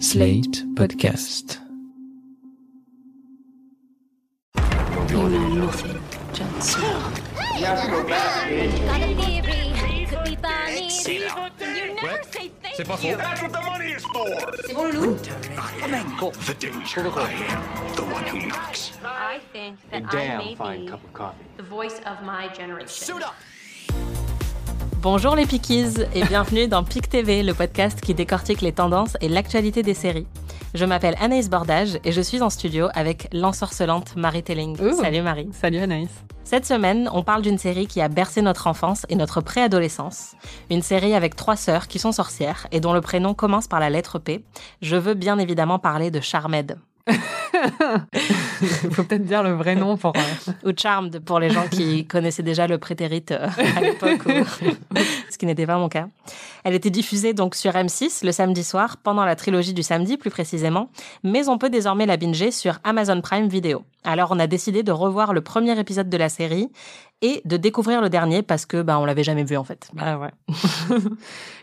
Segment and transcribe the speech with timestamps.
[0.00, 1.58] Slate Podcast.
[5.10, 6.00] You know nothing,
[6.32, 6.82] Johnson.
[12.34, 13.16] say thank you.
[13.16, 14.26] That's what the money is for.
[14.64, 15.16] C'est bon, Loulou?
[15.82, 16.06] Oh, man.
[16.46, 17.00] The danger.
[17.00, 18.92] I am the one who knocks.
[19.04, 20.90] I think that I may be
[21.56, 22.88] the voice of my generation.
[22.88, 23.34] Suit up.
[25.04, 29.28] Bonjour les Pickies et bienvenue dans Pic TV, le podcast qui décortique les tendances et
[29.28, 30.26] l'actualité des séries.
[30.72, 34.78] Je m'appelle Anaïs Bordage et je suis en studio avec l'ensorcelante Marie Telling.
[34.94, 35.50] Salut Marie.
[35.52, 36.08] Salut Anaïs.
[36.44, 40.36] Cette semaine, on parle d'une série qui a bercé notre enfance et notre préadolescence.
[40.70, 43.90] Une série avec trois sœurs qui sont sorcières et dont le prénom commence par la
[43.90, 44.42] lettre P.
[44.80, 46.78] Je veux bien évidemment parler de Charmed.
[47.06, 50.12] Il faut peut-être dire le vrai nom pour.
[50.16, 53.46] euh, ou Charmed pour les gens qui connaissaient déjà le prétérite euh,
[53.76, 54.22] à l'époque,
[55.30, 56.08] ce qui n'était pas mon cas.
[56.64, 60.30] Elle était diffusée donc sur M6 le samedi soir, pendant la trilogie du samedi plus
[60.30, 60.88] précisément,
[61.22, 63.84] mais on peut désormais la binger sur Amazon Prime Video.
[64.04, 66.68] Alors on a décidé de revoir le premier épisode de la série
[67.22, 69.88] et de découvrir le dernier parce que bah on l'avait jamais vu en fait.
[69.94, 70.30] Bah ouais.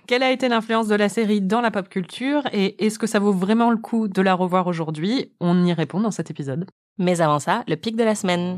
[0.08, 3.20] Quelle a été l'influence de la série dans la pop culture et est-ce que ça
[3.20, 6.66] vaut vraiment le coup de la revoir aujourd'hui On y répond dans cet épisode.
[6.98, 8.58] Mais avant ça, le pic de la semaine.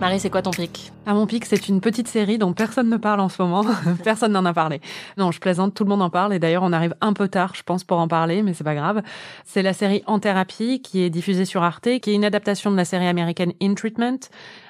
[0.00, 0.92] Marie, c'est quoi ton pic?
[1.04, 3.66] À mon pic, c'est une petite série dont personne ne parle en ce moment.
[4.02, 4.80] personne n'en a parlé.
[5.18, 7.54] Non, je plaisante, tout le monde en parle et d'ailleurs on arrive un peu tard,
[7.54, 9.02] je pense, pour en parler, mais c'est pas grave.
[9.44, 12.76] C'est la série En thérapie qui est diffusée sur Arte, qui est une adaptation de
[12.76, 14.20] la série américaine In Treatment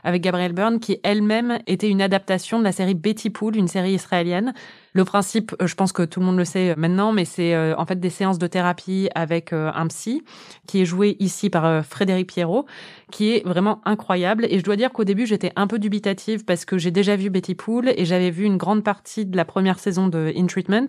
[0.05, 3.93] avec Gabrielle Byrne, qui elle-même était une adaptation de la série Betty Pool, une série
[3.93, 4.55] israélienne.
[4.93, 7.75] Le principe, euh, je pense que tout le monde le sait maintenant, mais c'est euh,
[7.77, 10.23] en fait des séances de thérapie avec euh, un psy
[10.67, 12.67] qui est joué ici par euh, Frédéric Pierrot,
[13.11, 14.47] qui est vraiment incroyable.
[14.51, 17.31] Et je dois dire qu'au début, j'étais un peu dubitative parce que j'ai déjà vu
[17.31, 20.89] Betty Pool et j'avais vu une grande partie de la première saison de In Treatment.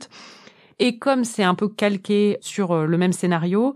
[0.79, 3.75] Et comme c'est un peu calqué sur euh, le même scénario,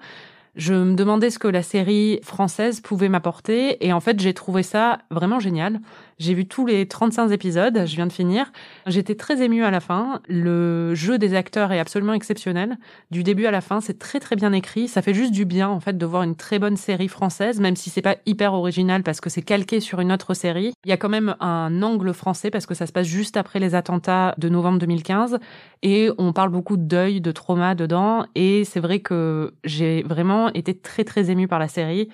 [0.55, 3.85] je me demandais ce que la série française pouvait m'apporter.
[3.85, 5.79] Et en fait, j'ai trouvé ça vraiment génial.
[6.17, 8.51] J'ai vu tous les 35 épisodes, je viens de finir.
[8.87, 10.21] J'étais très émue à la fin.
[10.29, 12.77] Le jeu des acteurs est absolument exceptionnel.
[13.11, 14.87] Du début à la fin, c'est très très bien écrit.
[14.87, 17.75] Ça fait juste du bien, en fait, de voir une très bonne série française, même
[17.75, 20.71] si c'est pas hyper original parce que c'est calqué sur une autre série.
[20.85, 23.59] Il y a quand même un angle français parce que ça se passe juste après
[23.59, 25.39] les attentats de novembre 2015
[25.83, 28.25] et on parle beaucoup de deuil, de trauma dedans.
[28.35, 32.09] Et c'est vrai que j'ai vraiment été très très émue par la série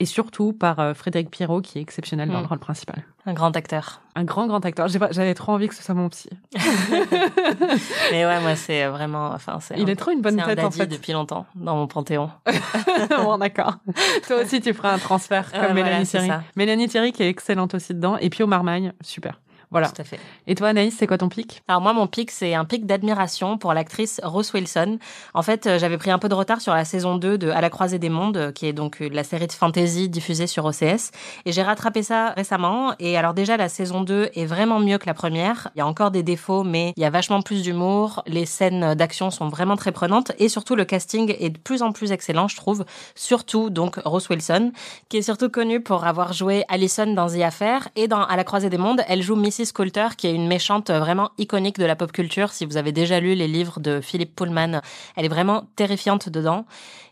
[0.00, 2.42] et surtout par euh, Frédéric Pierrot qui est exceptionnel dans Mm.
[2.42, 3.04] le rôle principal.
[3.26, 4.02] Un grand acteur.
[4.16, 4.88] Un grand grand acteur.
[4.88, 6.28] J'avais trop envie que ce soit mon psy.
[8.12, 9.74] Mais ouais, moi c'est vraiment, enfin c'est.
[9.78, 10.86] Il un- est trop une bonne c'est un tête en fait.
[10.86, 12.30] depuis longtemps dans mon panthéon.
[13.10, 13.76] bon, d'accord.
[14.26, 16.28] Toi aussi, tu feras un transfert comme Ouais, voilà, Mélanie Thierry.
[16.28, 16.42] ça.
[16.56, 18.16] Mélanie Thierry qui est excellente aussi dedans.
[18.18, 19.40] Et Pio Marmagne, super.
[19.74, 19.88] Voilà.
[19.88, 20.20] Tout à fait.
[20.46, 21.64] Et toi, Anaïs, c'est quoi ton pic?
[21.66, 24.98] Alors moi, mon pic, c'est un pic d'admiration pour l'actrice Rose Wilson.
[25.34, 27.60] En fait, euh, j'avais pris un peu de retard sur la saison 2 de À
[27.60, 30.64] la croisée des mondes, euh, qui est donc euh, la série de fantasy diffusée sur
[30.64, 31.10] OCS.
[31.44, 32.94] Et j'ai rattrapé ça récemment.
[33.00, 35.70] Et alors déjà, la saison 2 est vraiment mieux que la première.
[35.74, 38.22] Il y a encore des défauts, mais il y a vachement plus d'humour.
[38.28, 40.30] Les scènes d'action sont vraiment très prenantes.
[40.38, 42.84] Et surtout, le casting est de plus en plus excellent, je trouve.
[43.16, 44.70] Surtout, donc, Rose Wilson,
[45.08, 47.88] qui est surtout connue pour avoir joué Allison dans The Affair.
[47.96, 49.63] Et dans À la croisée des mondes, elle joue Mrs.
[49.72, 52.50] Coulter, qui est une méchante vraiment iconique de la pop culture.
[52.50, 54.80] Si vous avez déjà lu les livres de Philip Pullman,
[55.16, 56.64] elle est vraiment terrifiante dedans.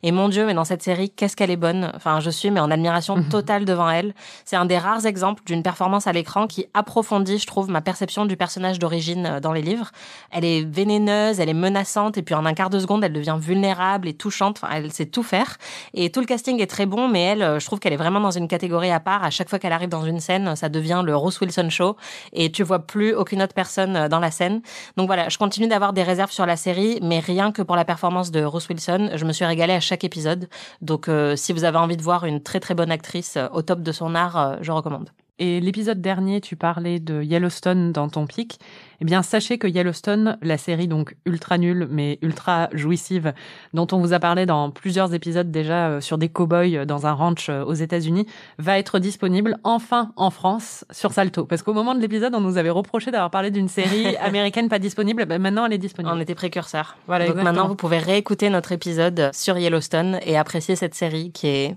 [0.05, 1.93] Et mon Dieu, mais dans cette série, qu'est-ce qu'elle est bonne.
[1.95, 4.15] Enfin, je suis mais en admiration totale devant elle.
[4.45, 8.27] C'est un des rares exemples d'une performance à l'écran qui approfondit, je trouve, ma perception
[8.27, 9.91] du personnage d'origine euh, dans les livres.
[10.31, 13.37] Elle est vénéneuse, elle est menaçante, et puis en un quart de seconde, elle devient
[13.39, 14.59] vulnérable et touchante.
[14.61, 15.57] Enfin, elle sait tout faire.
[15.95, 18.21] Et tout le casting est très bon, mais elle, euh, je trouve qu'elle est vraiment
[18.21, 19.23] dans une catégorie à part.
[19.23, 21.97] À chaque fois qu'elle arrive dans une scène, ça devient le Rose Wilson Show,
[22.33, 24.63] et tu vois plus aucune autre personne euh, dans la scène.
[24.97, 27.85] Donc voilà, je continue d'avoir des réserves sur la série, mais rien que pour la
[27.85, 30.49] performance de Rose Wilson, je me suis régalée à chaque épisode.
[30.81, 33.63] Donc euh, si vous avez envie de voir une très très bonne actrice euh, au
[33.63, 35.11] top de son art, euh, je recommande.
[35.43, 38.61] Et l'épisode dernier, tu parlais de Yellowstone dans ton pic.
[39.01, 43.33] Eh bien, sachez que Yellowstone, la série donc ultra nulle mais ultra jouissive,
[43.75, 47.13] dont on vous a parlé dans plusieurs épisodes déjà euh, sur des cow-boys dans un
[47.13, 48.25] ranch euh, aux États-Unis,
[48.59, 51.45] va être disponible enfin en France sur Salto.
[51.45, 54.79] Parce qu'au moment de l'épisode, on nous avait reproché d'avoir parlé d'une série américaine pas
[54.79, 55.25] disponible.
[55.25, 56.15] Ben, maintenant, elle est disponible.
[56.15, 56.97] On était précurseurs.
[57.09, 57.53] Voilà, Donc exactement.
[57.53, 61.77] maintenant, vous pouvez réécouter notre épisode sur Yellowstone et apprécier cette série qui est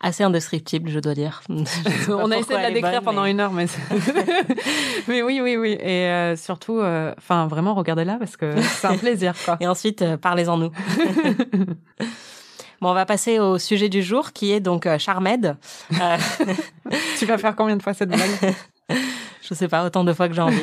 [0.00, 1.42] assez indescriptible, je dois dire.
[1.48, 3.66] Je on a essayé de la décrire bonne, pendant mais- une heure, mais
[5.08, 5.72] mais oui, oui, oui.
[5.80, 9.56] Et euh, surtout, euh, enfin, vraiment, regardez-la parce que c'est un plaisir, quoi.
[9.60, 10.70] Et ensuite, euh, parlez-en nous.
[12.82, 15.56] Bon, on va passer au sujet du jour qui est donc Charmed.
[17.18, 18.54] Tu vas faire combien de fois cette blague?
[19.42, 20.60] Je sais pas, autant de fois que j'ai envie.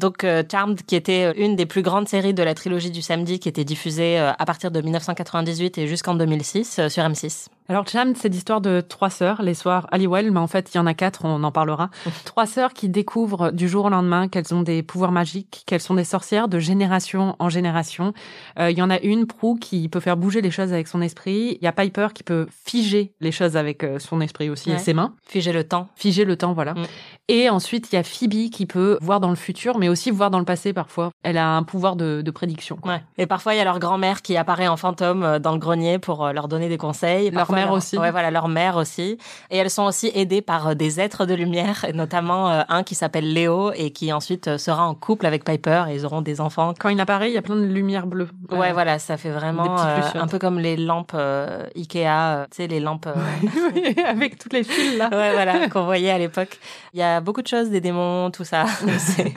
[0.00, 3.48] Donc Charmed, qui était une des plus grandes séries de la trilogie du samedi, qui
[3.50, 7.48] était diffusée à partir de 1998 et jusqu'en 2006 euh, sur M6.
[7.70, 10.80] Alors Charmed, c'est l'histoire de trois sœurs, les soeurs Halliwell, mais en fait il y
[10.80, 11.90] en a quatre, on en parlera.
[12.24, 15.94] trois sœurs qui découvrent du jour au lendemain qu'elles ont des pouvoirs magiques, qu'elles sont
[15.94, 18.14] des sorcières de génération en génération.
[18.58, 21.02] Euh, il y en a une, Prue, qui peut faire bouger les choses avec son
[21.02, 21.58] esprit.
[21.60, 24.78] Il y a Piper qui peut figer les choses avec euh, son esprit aussi et
[24.78, 25.14] ses mains.
[25.26, 25.88] Figer le temps.
[25.94, 26.72] Figer le temps, voilà.
[26.72, 26.86] Mm.
[27.28, 30.30] Et ensuite, il y a Phoebe qui peut voir dans le futur, mais aussi voir
[30.30, 31.10] dans le passé parfois.
[31.22, 32.76] Elle a un pouvoir de, de prédiction.
[32.76, 32.94] quoi.
[32.94, 33.02] Ouais.
[33.18, 35.98] Et parfois, il y a leur grand-mère qui apparaît en fantôme euh, dans le grenier
[35.98, 37.30] pour euh, leur donner des conseils.
[37.30, 37.98] Parfois, mère aussi.
[37.98, 39.18] Ouais, voilà, leur mère aussi.
[39.50, 42.82] Et elles sont aussi aidées par euh, des êtres de lumière, et notamment euh, un
[42.82, 46.20] qui s'appelle Léo et qui ensuite euh, sera en couple avec Piper et ils auront
[46.22, 46.74] des enfants.
[46.78, 48.28] Quand il apparaît, il y a plein de lumière bleue.
[48.50, 52.66] Ouais, voilà, ça fait vraiment euh, un peu comme les lampes euh, Ikea, tu sais,
[52.66, 53.08] les lampes.
[54.06, 55.08] avec tous les fils là.
[55.10, 56.58] Ouais, voilà, qu'on voyait à l'époque.
[56.94, 58.64] Il y a beaucoup de choses, des démons, tout ça.
[58.98, 59.32] C'est-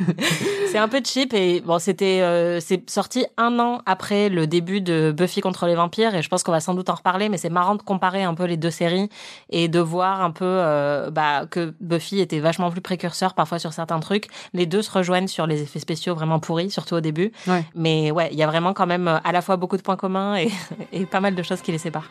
[0.71, 5.13] C'est un peu cheap et bon, c'était, c'est sorti un an après le début de
[5.15, 7.49] Buffy contre les vampires et je pense qu'on va sans doute en reparler, mais c'est
[7.49, 9.09] marrant de comparer un peu les deux séries
[9.49, 13.73] et de voir un peu euh, bah, que Buffy était vachement plus précurseur parfois sur
[13.73, 14.27] certains trucs.
[14.53, 17.31] Les deux se rejoignent sur les effets spéciaux vraiment pourris, surtout au début.
[17.47, 17.65] Ouais.
[17.75, 19.97] Mais ouais, il y a vraiment quand même euh, à la fois beaucoup de points
[19.97, 20.49] communs et,
[20.91, 22.09] et pas mal de choses qui les séparent.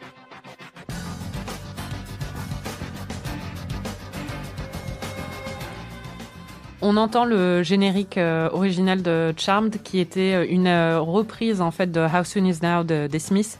[6.83, 11.93] On entend le générique euh, original de Charmed, qui était une euh, reprise en fait
[11.93, 13.59] de How Soon Is Now de, des Smiths.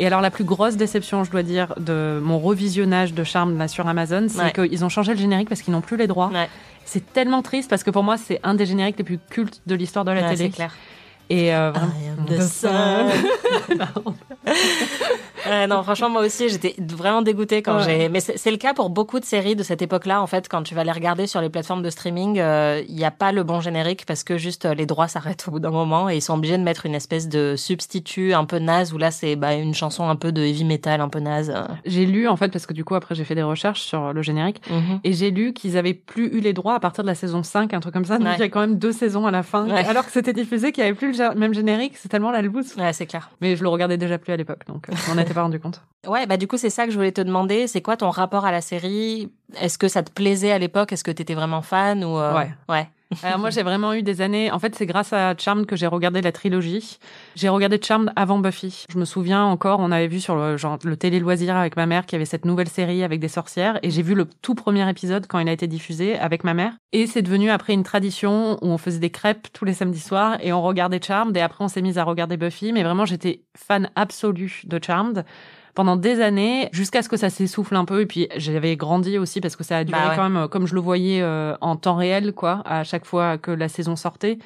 [0.00, 3.68] Et alors la plus grosse déception, je dois dire, de mon revisionnage de Charmed là
[3.68, 4.52] sur Amazon, c'est Ouais.
[4.68, 6.28] qu'ils ont changé le générique parce qu'ils n'ont plus les droits.
[6.32, 6.48] Ouais,
[6.86, 9.74] C'est tellement triste parce que pour moi c'est un des génériques les plus cultes de
[9.74, 10.44] l'histoire de la ouais, télé.
[10.44, 10.74] c'est clair.
[11.28, 13.10] Et euh, I am the sun.
[15.48, 17.84] Ouais, non, franchement, moi aussi, j'étais vraiment dégoûtée quand Ouais.
[17.84, 18.08] j'ai.
[18.08, 20.20] Mais c'est le cas pour beaucoup de séries de cette époque-là.
[20.22, 23.04] En fait, quand tu vas les regarder sur les plateformes de streaming, euh, il n'y
[23.04, 25.70] a pas le bon générique parce que juste euh, les droits s'arrêtent au bout d'un
[25.70, 28.98] moment et ils sont obligés de mettre une espèce de substitut un peu naze où
[28.98, 31.50] là, c'est bah, une chanson un peu de heavy metal, un peu naze.
[31.54, 31.62] euh.
[31.86, 34.22] j'ai lu en fait parce que du coup après j'ai fait des recherches sur le
[34.22, 35.00] générique Mhm.
[35.04, 37.72] et j'ai lu qu'ils avaient plus eu les droits à partir de la saison 5,
[37.74, 38.18] un truc comme ça.
[38.18, 38.34] Donc Ouais.
[38.36, 39.66] il y a quand même deux saisons à la fin.
[39.68, 39.84] Ouais.
[39.86, 42.74] Alors que c'était diffusé qu'il n'y avait plus le même générique, c'est tellement la loose.
[42.76, 43.30] Ouais, c'est clair.
[43.40, 44.92] Mais je le regardais déjà plus à l'époque, donc euh,
[45.34, 45.82] pas rendu compte.
[46.06, 47.66] Ouais, bah du coup, c'est ça que je voulais te demander.
[47.66, 49.30] C'est quoi ton rapport à la série?
[49.60, 50.92] Est-ce que ça te plaisait à l'époque?
[50.92, 52.50] Est-ce que t'étais vraiment fan ou euh, Ouais.
[52.68, 52.88] Ouais.
[53.24, 54.50] Alors moi j'ai vraiment eu des années.
[54.52, 56.98] En fait c'est grâce à Charmed que j'ai regardé la trilogie.
[57.34, 58.84] J'ai regardé Charmed avant Buffy.
[58.88, 61.86] Je me souviens encore, on avait vu sur le genre le télé loisir avec ma
[61.86, 64.54] mère qu'il y avait cette nouvelle série avec des sorcières et j'ai vu le tout
[64.54, 66.74] premier épisode quand il a été diffusé avec ma mère.
[66.92, 70.38] Et c'est devenu après une tradition où on faisait des crêpes tous les samedis soirs
[70.40, 72.72] et on regardait Charmed et après on s'est mis à regarder Buffy.
[72.72, 75.24] Mais vraiment j'étais fan absolue de Charmed
[75.74, 78.00] pendant des années jusqu'à ce que ça s'essouffle un peu.
[78.02, 80.16] Et puis j'avais grandi aussi parce que ça a duré Bah ouais.
[80.16, 83.38] quand même euh, comme je le voyais euh, en temps réel quoi à chaque fois
[83.38, 84.38] que la saison sortait.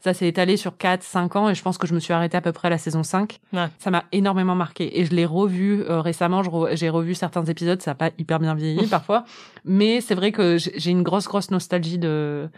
[0.00, 2.36] Ça s'est étalé sur 4 5 ans et je pense que je me suis arrêtée
[2.36, 3.66] à peu près à la saison 5 Ouais.
[3.80, 6.42] ça m'a énormément marqué et je l'ai revu euh, récemment.
[6.72, 7.82] J'ai revu certains épisodes.
[7.82, 9.24] Ça a pas hyper bien vieilli parfois.
[9.64, 12.48] Mais c'est vrai que j'ai une grosse grosse nostalgie de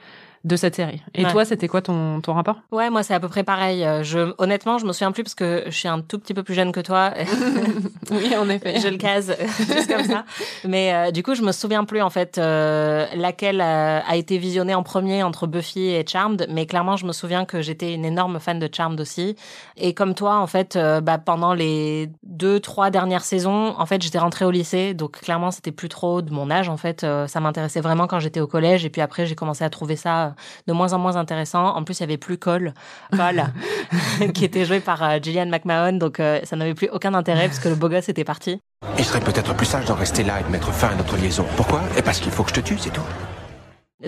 [0.44, 1.30] de cette série et Ouais.
[1.32, 2.56] toi c'était quoi ton ton rapport?
[2.72, 3.84] Ouais, moi c'est à peu près pareil.
[3.84, 6.42] Euh, Je, honnêtement, je me souviens plus parce que je suis un tout petit peu
[6.42, 7.12] plus jeune que toi.
[8.10, 10.24] oui en effet je le case juste comme ça.
[10.64, 14.38] Mais euh, du coup, je me souviens plus en fait euh, laquelle euh, a été
[14.38, 16.46] visionnée en premier entre Buffy et Charmed.
[16.50, 19.36] Mais clairement, je me souviens que j'étais une énorme fan de Charmed aussi.
[19.76, 24.02] Et comme toi, en fait, euh, bah, pendant les deux, trois dernières saisons, en fait,
[24.02, 26.68] j'étais rentrée au lycée, donc clairement, c'était plus trop de mon âge.
[26.68, 28.84] En fait, Euh, ça m'intéressait vraiment quand j'étais au collège.
[28.84, 30.29] Et puis après, j'ai commencé à trouver ça
[30.66, 31.74] de moins en moins intéressant.
[31.76, 32.72] En plus, il y avait plus Cole,
[33.12, 33.44] Cole
[34.34, 37.58] qui était joué par euh, Gillian McMahon, donc euh, ça n'avait plus aucun intérêt parce
[37.58, 38.60] que le beau gosse était parti.
[38.98, 41.44] Il serait peut-être plus sage d'en rester là et de mettre fin à notre liaison.
[41.56, 41.82] Pourquoi?
[41.96, 43.02] Et parce qu'il faut que je te tue, c'est tout.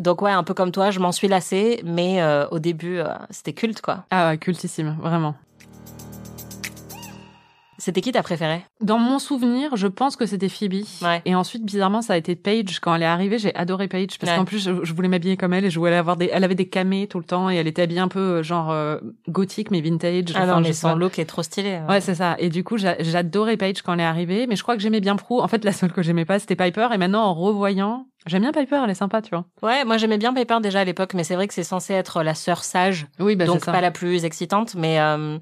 [0.00, 3.08] Donc ouais, un peu comme toi, je m'en suis lassée, mais euh, au début, euh,
[3.30, 4.04] c'était culte, quoi.
[4.10, 5.34] ah ouais, cultissime vraiment
[7.84, 8.62] C'était qui ta préférée?
[8.80, 10.84] Dans mon souvenir, je pense que c'était Phoebe.
[11.02, 11.20] Ouais.
[11.24, 12.78] Et ensuite, bizarrement, ça a été Paige.
[12.78, 14.38] Quand elle est arrivée, j'ai adoré Paige parce Ouais.
[14.38, 16.30] qu'en plus, je, je voulais m'habiller comme elle et je voulais avoir des.
[16.32, 18.70] Elle avait des camés tout le temps et elle était habillée un peu euh, genre
[18.70, 18.98] euh,
[19.28, 20.26] gothique mais vintage.
[20.36, 21.72] Ah non, Enfin, mais je sais son look est trop stylé.
[21.74, 21.86] hein.
[21.88, 22.36] Ouais, c'est ça.
[22.38, 25.00] Et du coup, j'a- j'adorais Paige quand elle est arrivée, mais je crois que j'aimais
[25.00, 25.40] bien Prue.
[25.40, 26.86] En fait, la seule que j'aimais pas, c'était Piper.
[26.94, 28.80] Et maintenant, en revoyant, j'aime bien Piper.
[28.84, 29.44] Elle est sympa, tu vois.
[29.60, 32.22] Ouais, moi j'aimais bien Piper déjà à l'époque, mais c'est vrai que c'est censé être
[32.22, 34.76] la sœur sage, Oui, bah donc pas la plus excitante.
[34.76, 35.38] Mais euh,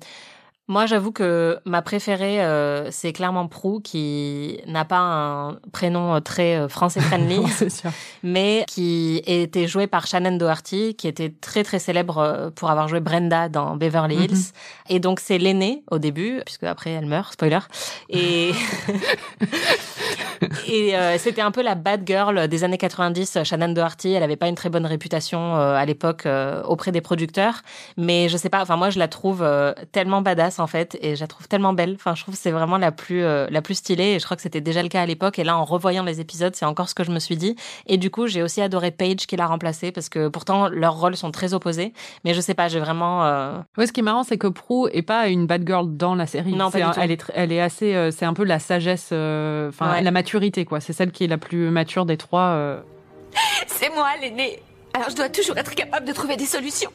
[0.71, 6.21] moi j'avoue que ma préférée, euh, c'est clairement Prue, qui n'a pas un prénom euh,
[6.21, 7.43] très euh, français friendly.
[7.69, 7.91] sûr.
[8.23, 12.87] mais qui était jouée par Shannon Doherty, qui était très très célèbre euh, pour avoir
[12.87, 14.31] joué Brenda dans Beverly Hills.
[14.31, 14.41] Mhm.
[14.91, 17.59] Et donc c'est l'aînée au début, puisque après elle meurt, spoiler.
[18.09, 18.53] Et
[20.69, 23.39] et euh, c'était un peu la bad girl des années 90.
[23.45, 27.01] Shannon Doherty, elle avait pas une très bonne réputation euh, à l'époque euh, auprès des
[27.01, 27.63] producteurs,
[27.97, 28.63] mais je sais pas.
[28.63, 31.73] Enfin, moi, je la trouve euh, tellement badass en fait, et je la trouve tellement
[31.73, 31.95] belle.
[31.95, 34.15] Enfin, je trouve que c'est vraiment la plus euh, la plus stylée.
[34.15, 35.39] Et je crois que c'était déjà le cas à l'époque.
[35.39, 37.57] Et là, en revoyant les épisodes, c'est encore ce que je me suis dit.
[37.87, 41.17] Et du coup, j'ai aussi adoré Paige qui l'a remplacée parce que pourtant leurs rôles
[41.17, 41.93] sont très opposés.
[42.25, 43.25] Mais je sais pas, j'ai vraiment.
[43.25, 46.15] euh, Ouais, ce qui est marrant, c'est que Prue est pas une bad girl dans
[46.15, 46.53] la série.
[46.53, 47.01] Non, pas C'est du un- tout.
[47.03, 50.03] Elle est, elle est assez, euh, c'est un peu la sagesse, euh, enfin Ouais.
[50.03, 50.30] la maturité,
[50.81, 52.51] C'est celle qui est la plus mature des trois.
[52.55, 52.81] euh.
[53.67, 54.63] C'est moi l'aîné.
[54.95, 56.93] Alors je dois toujours être capable de trouver des solutions.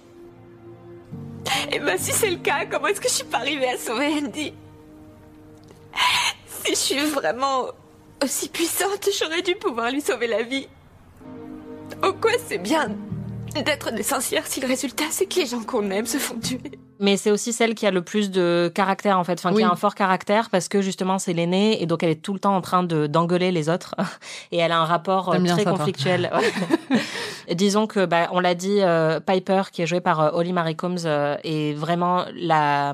[1.71, 4.07] Et ben si c'est le cas, comment est-ce que je suis pas arrivée à sauver
[4.07, 4.53] Andy?
[6.47, 7.67] Si je suis vraiment
[8.23, 10.67] aussi puissante, j'aurais dû pouvoir lui sauver la vie.
[12.03, 12.89] Au quoi c'est bien
[13.55, 16.59] d'être des sorcières si le résultat c'est que les gens qu'on aime se font tuer.
[16.99, 19.69] Mais c'est aussi celle qui a le plus de caractère en fait, enfin qui a
[19.69, 22.55] un fort caractère parce que justement c'est l'aînée et donc elle est tout le temps
[22.55, 23.95] en train de d'engueuler les autres
[24.51, 26.31] et elle a un rapport euh, T'aimes très conflictuel.
[27.47, 27.55] Ouais.
[27.55, 30.75] Disons que bah, on l'a dit, euh, Piper qui est jouée par euh, Holly Marie
[30.75, 32.93] Combs euh, est vraiment la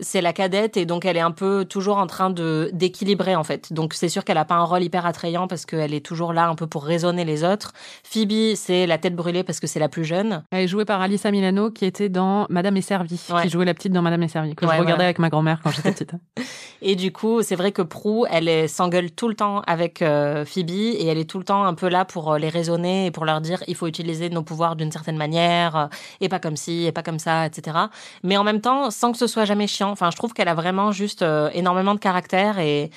[0.00, 3.44] c'est la cadette et donc elle est un peu toujours en train de d'équilibrer en
[3.44, 3.72] fait.
[3.72, 6.48] Donc c'est sûr qu'elle a pas un rôle hyper attrayant parce qu'elle est toujours là
[6.48, 7.72] un peu pour raisonner les autres.
[8.04, 10.42] Phoebe c'est la tête brûlée parce que c'est la plus jeune.
[10.50, 13.42] Elle est jouée par Alissa Milano, qui était dans Madame est servie, Ouais.
[13.42, 15.04] qui jouait la petite dans Madame est servie, que Ouais, je regardais voilà.
[15.04, 16.12] avec ma grand-mère quand j'étais petite.
[16.84, 20.70] Et du coup, c'est vrai que Prue, elle s'engueule tout le temps avec euh, Phoebe
[20.70, 23.24] et elle est tout le temps un peu là pour euh, les raisonner et pour
[23.24, 25.86] leur dire il faut utiliser nos pouvoirs d'une certaine manière euh,
[26.20, 27.76] et pas comme ci et pas comme ça, etc.
[28.24, 29.81] Mais en même temps, sans que ce soit jamais chiant.
[29.88, 32.90] Enfin, je trouve qu'elle a vraiment juste euh, énormément de caractère et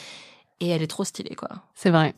[0.61, 1.49] et elle est trop stylée quoi.
[1.73, 2.13] C'est vrai.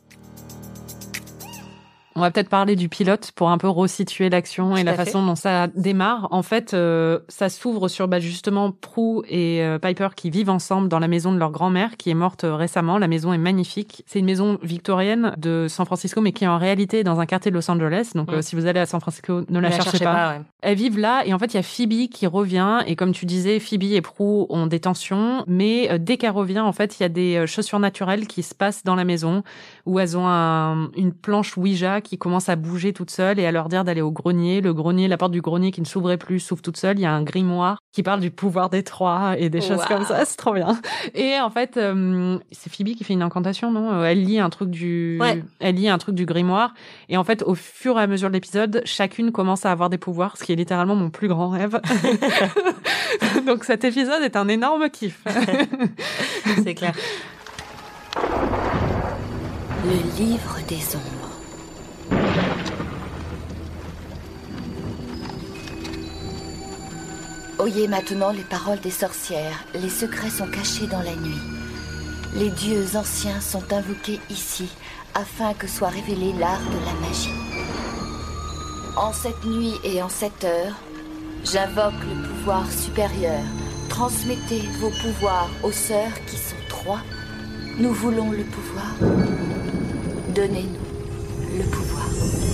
[2.18, 5.04] On va peut-être parler du pilote pour un peu resituer l'action et la fait.
[5.04, 6.28] façon dont ça démarre.
[6.32, 10.88] En fait, euh, ça s'ouvre sur bah, justement Prue et euh, Piper qui vivent ensemble
[10.88, 12.98] dans la maison de leur grand-mère qui est morte euh, récemment.
[12.98, 14.02] La maison est magnifique.
[14.06, 17.50] C'est une maison victorienne de San Francisco, mais qui en réalité est dans un quartier
[17.50, 18.10] de Los Angeles.
[18.14, 18.34] Donc, Mm.
[18.34, 20.30] euh, si vous allez à San Francisco, ne la, cherchez cherchez pas.
[20.32, 20.40] ouais.
[20.60, 23.26] Elles vivent là et en fait il y a Phoebe qui revient et comme tu
[23.26, 27.06] disais Phoebe et Prue ont des tensions mais dès qu'elle revient en fait il y
[27.06, 29.44] a des choses surnaturelles qui se passent dans la maison
[29.86, 33.52] où elles ont un- une planche Ouija qui commence à bouger toute seule et à
[33.52, 34.60] leur dire d'aller au grenier.
[34.60, 36.98] Le grenier la porte du grenier qui ne s'ouvrait plus s'ouvre toute seule.
[36.98, 40.04] Il y a un grimoire qui parle du pouvoir des trois et des choses comme
[40.04, 40.24] ça.
[40.24, 40.80] C'est trop bien.
[41.14, 43.92] Et en fait euh, c'est Phoebe qui fait une incantation non?
[43.92, 45.42] Euh, elle lit un truc du Ouais.
[45.60, 46.74] elle lit un truc du grimoire
[47.08, 49.98] et en fait au fur et à mesure de l'épisode chacune commence à avoir des
[49.98, 51.80] pouvoirs ce qui est littéralement mon plus grand rêve.
[53.46, 55.22] Donc cet épisode est un énorme kiff.
[56.62, 56.92] C'est clair.
[59.84, 61.17] Le livre des ombres.
[67.68, 69.62] Oyez maintenant les paroles des sorcières.
[69.74, 71.42] Les secrets sont cachés dans la nuit.
[72.34, 74.70] Les dieux anciens sont invoqués ici
[75.12, 77.28] afin que soit révélé l'art de la magie.
[78.96, 80.76] En cette nuit et en cette heure,
[81.44, 83.42] j'invoque le pouvoir supérieur.
[83.90, 87.00] Transmettez vos pouvoirs aux sœurs qui sont trois.
[87.76, 88.94] Nous voulons le pouvoir.
[90.34, 92.47] Donnez-nous le pouvoir.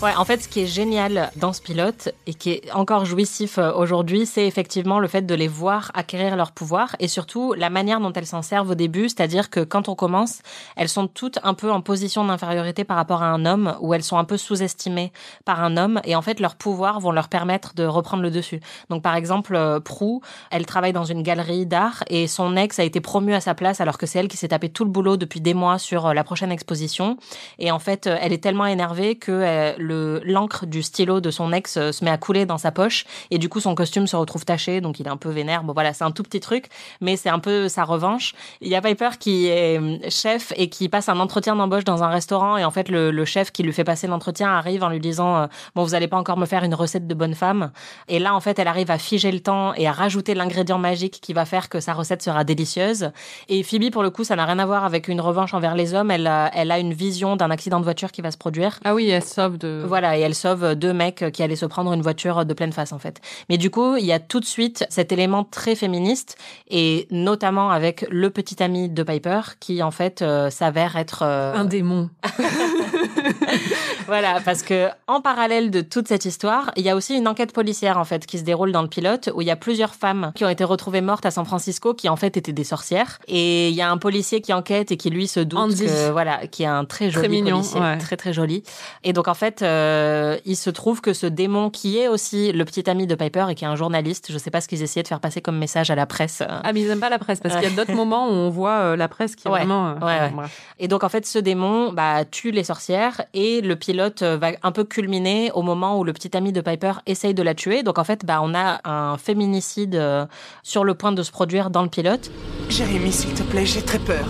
[0.00, 3.58] Ouais, en fait, ce qui est génial dans ce pilote et qui est encore jouissif
[3.58, 7.68] euh, aujourd'hui, c'est effectivement le fait de les voir acquérir leur pouvoir et surtout la
[7.68, 10.38] manière dont elles s'en servent au début, c'est-à-dire que quand on commence,
[10.76, 14.04] elles sont toutes un peu en position d'infériorité par rapport à un homme ou elles
[14.04, 15.12] sont un peu sous-estimées
[15.44, 18.60] par un homme et en fait leurs pouvoirs vont leur permettre de reprendre le dessus.
[18.90, 20.20] Donc par exemple, euh, Prue,
[20.52, 23.80] elle travaille dans une galerie d'art et son ex a été promu à sa place
[23.80, 26.14] alors que c'est elle qui s'est tapé tout le boulot depuis des mois sur euh,
[26.14, 27.16] la prochaine exposition
[27.58, 31.76] et en fait, elle est tellement énervée que le l'encre du stylo de son ex
[31.76, 34.44] euh, se met à couler dans sa poche et du coup son costume se retrouve
[34.44, 35.64] taché, donc il est un peu vénère.
[35.64, 36.66] Bon voilà, c'est un tout petit truc,
[37.00, 38.34] mais c'est un peu sa revanche.
[38.60, 42.02] Il y a Piper qui est euh, chef et qui passe un entretien d'embauche dans
[42.02, 45.00] un restaurant et en fait le, chef qui lui fait passer l'entretien arrive en lui
[45.00, 47.70] disant euh, bon vous allez pas encore me faire une recette de bonne femme
[48.08, 51.20] et là en fait elle arrive à figer le temps et à rajouter l'ingrédient magique
[51.20, 53.10] qui va faire que sa recette sera délicieuse
[53.48, 55.94] et Phoebe pour le coup ça n'a rien à voir avec une revanche envers les
[55.94, 58.78] hommes elle a, elle a une vision d'un accident de voiture qui va se produire
[58.84, 61.92] ah oui elle sauve de voilà, et elle sauve deux mecs qui allaient se prendre
[61.92, 63.20] une voiture de pleine face, en fait.
[63.48, 66.36] Mais du coup, il y a tout de suite cet élément très féministe,
[66.68, 71.22] et notamment avec le petit ami de Piper, qui, en fait, euh, s'avère être...
[71.22, 72.10] euh, un démon
[74.06, 77.52] voilà, parce que en parallèle de toute cette histoire, il y a aussi une enquête
[77.52, 80.32] policière en fait qui se déroule dans le pilote où il y a plusieurs femmes
[80.34, 83.68] qui ont été retrouvées mortes à San Francisco qui en fait étaient des sorcières et
[83.68, 85.86] il y a un policier qui enquête et qui lui se doute Andy.
[85.86, 87.98] que voilà, qui est un très joli Très mignon, policier, ouais.
[87.98, 88.62] très très joli.
[89.04, 92.64] Et donc en fait, euh, il se trouve que ce démon qui est aussi le
[92.64, 95.02] petit ami de Piper et qui est un journaliste, je sais pas ce qu'ils essayaient
[95.02, 96.42] de faire passer comme message à la presse.
[96.48, 98.50] Ah, mais ils aiment pas la presse parce qu'il y a d'autres moments où on
[98.50, 99.88] voit euh, la presse qui est Ouais, vraiment.
[99.88, 100.30] euh, ouais, ouais.
[100.34, 100.62] bref.
[100.78, 102.87] Et donc en fait, ce démon bah, tue les sorcières
[103.34, 106.60] et le pilote euh, va un peu culminer au moment où le petit ami de
[106.60, 107.82] Piper essaye de la tuer.
[107.82, 110.26] Donc en fait, bah, on a un féminicide euh,
[110.62, 112.30] sur le point de se produire dans le pilote.
[112.68, 114.26] Jérémy, s'il te plaît, j'ai très peur.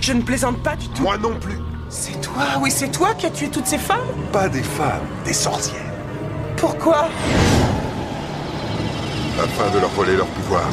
[0.00, 1.02] Je ne plaisante pas du tout.
[1.02, 1.58] Moi non plus.
[1.88, 5.32] C'est toi, oui, c'est toi qui as tué toutes ces femmes Pas des femmes, des
[5.32, 5.80] sorcières.
[6.56, 7.08] Pourquoi?
[9.42, 10.68] Afin de leur voler leur pouvoir.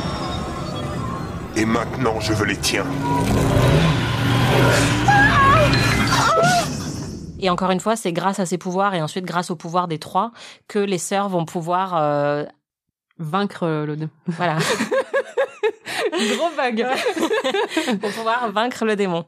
[1.55, 2.85] Et maintenant, je veux les tiens.
[7.39, 9.99] Et encore une fois, c'est grâce à ses pouvoirs et ensuite grâce au pouvoir des
[9.99, 10.31] trois
[10.67, 12.43] que les sœurs vont pouvoir euh,
[13.19, 13.97] Vaincre euh, le.
[14.27, 14.57] voilà,
[16.11, 16.85] Gros bug.
[18.01, 19.25] vont pouvoir vaincre le démon.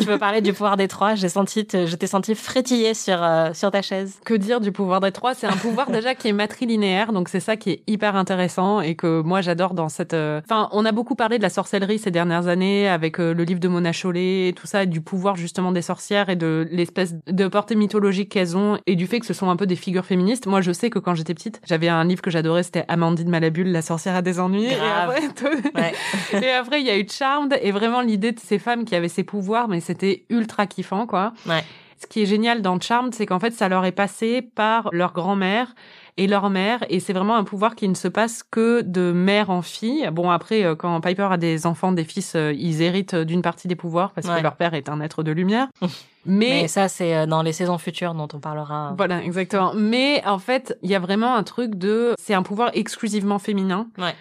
[0.00, 1.14] Tu veux parler du pouvoir des trois?
[1.14, 4.18] J'ai senti, te- je t'ai senti frétiller sur euh, sur ta chaise.
[4.24, 5.34] Que dire du pouvoir des trois?
[5.34, 8.94] C'est un pouvoir déjà qui est matrilinéaire, donc c'est ça qui est hyper intéressant et
[8.94, 10.14] que moi j'adore dans cette.
[10.14, 13.44] euh, Enfin, on a beaucoup parlé de la sorcellerie ces dernières années avec euh, le
[13.44, 16.66] livre de Mona Chollet et tout ça, et du pouvoir justement des sorcières et de
[16.70, 19.76] l'espèce de portée mythologique qu'elles ont et du fait que ce sont un peu des
[19.76, 20.46] figures féministes.
[20.46, 23.70] Moi, je sais que quand j'étais petite, j'avais un livre que j'adorais, c'était Amandine Malabule,
[23.70, 24.64] la sorcière à des ennuis.
[24.64, 25.20] Et après,
[25.74, 25.92] Ouais.
[26.42, 29.08] et après, il y a eu Charmed et vraiment l'idée de ces femmes qui avaient
[29.08, 31.32] ces pouvoirs, mais c'était ultra kiffant, quoi.
[31.46, 31.64] Ouais.
[32.00, 35.12] Ce qui est génial dans Charmed, c'est qu'en fait, ça leur est passé par leur
[35.12, 35.74] grand-mère
[36.16, 39.48] et leur mère, et c'est vraiment un pouvoir qui ne se passe que de mère
[39.50, 40.06] en fille.
[40.12, 43.66] Bon, après, euh, quand Piper a des enfants, des fils, euh, ils héritent d'une partie
[43.68, 44.36] des pouvoirs parce Ouais.
[44.38, 45.68] que leur père est un être de lumière.
[46.26, 48.94] Mais, Mais ça, c'est euh, dans les saisons futures dont on parlera.
[48.96, 49.72] voilà, exactement.
[49.74, 53.86] Mais en fait, il y a vraiment un truc de, c'est un pouvoir exclusivement féminin.
[53.98, 54.14] Ouais.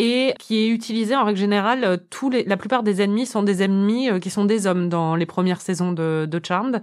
[0.00, 3.42] Et qui est utilisé en règle générale, euh, tous les, la plupart des ennemis sont
[3.42, 6.80] des ennemis euh, qui sont des hommes dans les premières saisons de, de Charmed.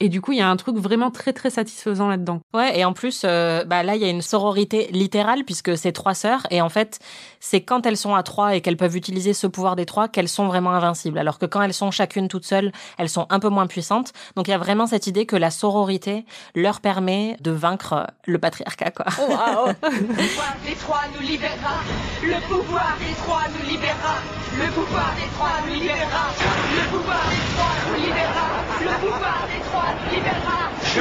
[0.00, 2.40] Et du coup, il y a un truc vraiment très très satisfaisant là-dedans.
[2.54, 5.90] Ouais, et en plus, euh, bah là, il y a une sororité littérale puisque c'est
[5.90, 7.00] trois sœurs, et en fait,
[7.40, 10.28] c'est quand elles sont à trois et qu'elles peuvent utiliser ce pouvoir des trois qu'elles
[10.28, 11.18] sont vraiment invincibles.
[11.18, 14.12] Alors que quand elles sont chacune toutes seules, elles sont un peu moins puissantes.
[14.36, 16.24] Donc il y a vraiment cette idée que la sororité
[16.54, 19.06] leur permet de vaincre le patriarcat, quoi.
[19.18, 21.82] Le pouvoir des trois nous libérera.
[22.22, 24.16] Le pouvoir des trois nous libérera.
[24.58, 26.28] Le pouvoir des trois nous libérera.
[26.76, 28.57] Le pouvoir des trois nous libérera.
[28.80, 30.70] Le pouvoir des trois libérera.
[30.84, 31.00] Des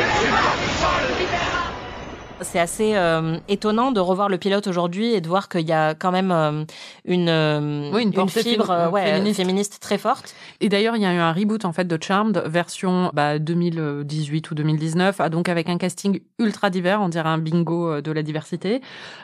[0.79, 1.66] trois nous libérera.
[2.41, 5.95] C'est assez euh, étonnant de revoir le pilote aujourd'hui et de voir qu'il y a
[5.95, 6.63] quand même euh,
[7.05, 9.37] une, euh, Oui, une fibre fé- euh, ouais, féministe.
[9.41, 10.35] féministe très forte.
[10.61, 14.51] Et d'ailleurs, il y a eu un reboot en fait de Charmed version bah, 2018
[14.51, 18.11] ou 2019, ah, donc avec un casting ultra divers, on dirait un bingo euh, de
[18.11, 18.81] la diversité.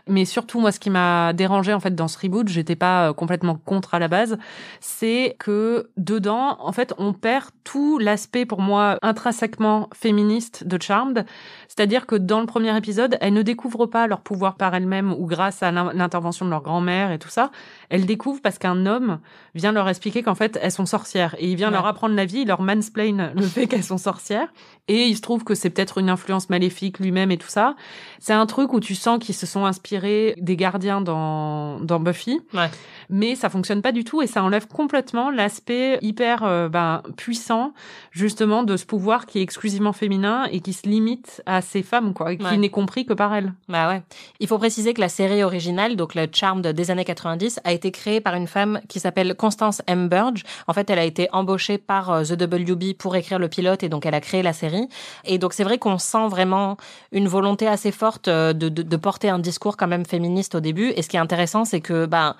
[0.08, 3.56] Mais surtout, moi, ce qui m'a dérangé en fait dans ce reboot, j'étais pas complètement
[3.63, 4.38] contre à la base,
[4.80, 11.26] c'est que dedans, en fait, on perd tout l'aspect pour moi intrinsèquement féministe de Charmed.
[11.67, 15.26] C'est-à-dire que dans le premier épisode, elles ne découvrent pas leur pouvoir par elles-mêmes ou
[15.26, 17.52] grâce à l'in- l'intervention de leur grand-mère et tout ça.
[17.89, 19.20] Elles découvrent parce qu'un homme
[19.56, 21.36] vient leur expliquer qu'en fait, elles sont sorcières.
[21.39, 21.74] Et il vient Ouais.
[21.76, 24.48] leur apprendre la vie, il leur mansplain le fait qu'elles sont sorcières.
[24.88, 27.76] Et il se trouve que c'est peut-être une influence maléfique lui-même et tout ça.
[28.20, 32.42] C'est un truc où tu sens qu'ils se sont inspirés des gardiens dans, dans Buffy.
[32.54, 32.70] Ouais.
[33.10, 37.74] Mais ça fonctionne pas du tout et ça enlève complètement l'aspect hyper euh, ben, puissant,
[38.12, 42.13] justement, de ce pouvoir qui est exclusivement féminin et qui se limite à ces femmes,
[42.13, 42.58] quoi, et qui Ouais.
[42.58, 43.54] n'est compris que par elles.
[43.70, 44.02] Bah ouais.
[44.39, 47.92] Il faut préciser que la série originale, donc le Charmed des années 90, a été
[47.92, 50.10] créée par une femme qui s'appelle Constance M.
[50.10, 50.44] Burge.
[50.68, 53.89] En fait, elle a été embauchée par euh, The WB pour écrire le pilote et
[53.89, 54.88] donc elle a créé la série.
[55.26, 56.78] Et donc c'est vrai qu'on sent vraiment
[57.12, 60.60] une volonté assez forte euh, de, de, de porter un discours quand même féministe au
[60.60, 60.92] début.
[60.96, 62.36] Et ce qui est intéressant, c'est que bah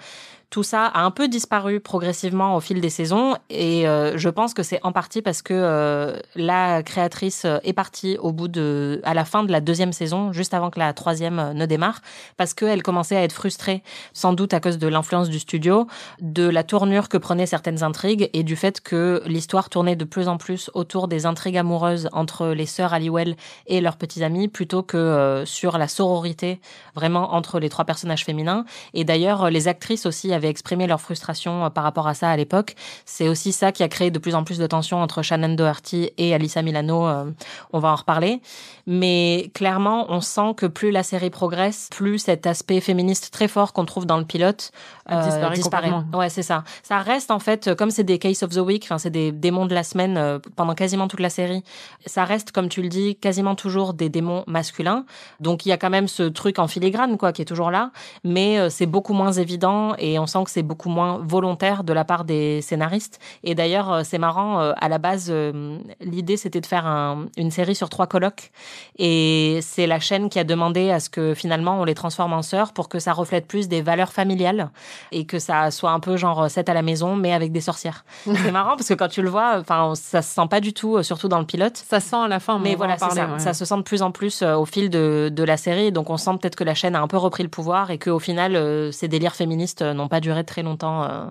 [0.53, 3.35] tout ça a un peu disparu progressivement au fil des saisons.
[3.49, 7.73] Et euh, je pense que c'est en partie parce que euh, la créatrice euh, est
[7.73, 10.93] partie au bout de à la fin de la deuxième saison juste avant que la
[10.93, 12.01] troisième ne démarre
[12.37, 13.81] parce qu'elle commençait à être frustrée
[14.13, 15.87] sans doute à cause de l'influence du studio
[16.21, 20.27] de la tournure que prenaient certaines intrigues et du fait que l'histoire tournait de plus
[20.27, 24.83] en plus autour des intrigues amoureuses entre les sœurs Halliwell et leurs petits amis plutôt
[24.83, 26.61] que sur la sororité
[26.93, 28.65] vraiment entre les trois personnages féminins.
[28.93, 32.29] Et d'ailleurs les actrices aussi avaient avaient exprimé leur frustration euh, par rapport à ça
[32.29, 32.75] à l'époque.
[33.06, 36.12] C'est aussi ça qui a créé de plus en plus de tensions entre Shannon Doherty
[36.17, 37.08] et Alyssa Milano.
[37.08, 37.32] euh,
[37.71, 38.41] on va en reparler.
[38.86, 43.71] Mais clairement, on sent que plus la série progresse, plus cet aspect féministe très fort
[43.71, 44.71] qu'on trouve dans le pilote
[45.06, 46.03] Elle disparaît complètement.
[46.13, 46.63] Ouais, c'est ça.
[46.84, 49.32] Ça reste en fait, euh, comme c'est des case of the week, enfin c'est des
[49.32, 51.63] démons de la semaine euh, pendant quasiment toute la série.
[52.06, 55.06] Ça reste, comme tu le dis, quasiment toujours des démons masculins.
[55.39, 57.91] Donc il y a quand même ce truc en filigrane quoi qui est toujours là,
[58.25, 61.93] mais euh, c'est beaucoup moins évident et on sent que c'est beaucoup moins volontaire de
[61.93, 63.19] la part des scénaristes.
[63.43, 64.59] Et d'ailleurs, euh, c'est marrant.
[64.59, 68.51] euh, à la base, euh, l'idée c'était de faire un- une série sur trois colocs,
[68.99, 72.41] et c'est la chaîne qui a demandé à ce que finalement on les transforme en
[72.41, 74.69] sœurs pour que ça reflète plus des valeurs familiales
[75.12, 78.05] et que ça soit un peu genre 7 à la maison mais avec des sorcières.
[78.25, 81.01] c'est marrant parce que quand tu le vois, enfin ça se sent pas du tout,
[81.03, 81.77] surtout dans le pilote.
[81.77, 83.27] Ça se sent à la fin, mais on voilà, parler, ça.
[83.27, 83.39] ouais.
[83.39, 86.17] Ça se sent de plus en plus au fil de, de la série, donc on
[86.17, 89.07] sent peut-être que la chaîne a un peu repris le pouvoir et qu'au final ces
[89.07, 91.26] délires féministes n'ont pas duré très longtemps euh,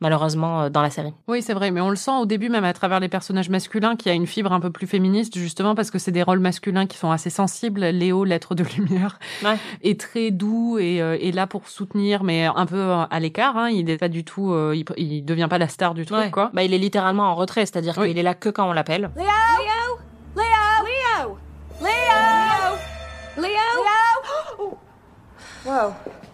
[0.00, 1.12] malheureusement euh, dans la série.
[1.28, 3.96] Oui, c'est vrai, mais on le sent au début même à travers les personnages masculins
[3.96, 6.86] qui a une fibre un peu plus féministe justement parce que c'est des rôles masculins
[6.86, 7.80] qui sont assez sensibles.
[7.84, 9.56] Léo, l'être de lumière, Ouais.
[9.82, 13.56] est très doux et euh, est là pour soutenir, mais un peu à l'écart.
[13.56, 13.70] Hein.
[13.70, 16.30] Il n'est pas du tout, euh, il, il devient pas la star du Ouais.
[16.30, 16.50] quoi.
[16.52, 19.10] Bah, il est littéralement en retrait, c'est-à-dire qu'il est là que quand on l'appelle.
[19.16, 19.24] Leo!
[20.36, 20.42] Leo!
[20.84, 21.38] Leo!
[21.80, 22.76] Leo!
[23.40, 23.42] Leo!
[23.42, 24.72] Leo!
[25.64, 25.94] Whoa.
[25.94, 26.31] Worked.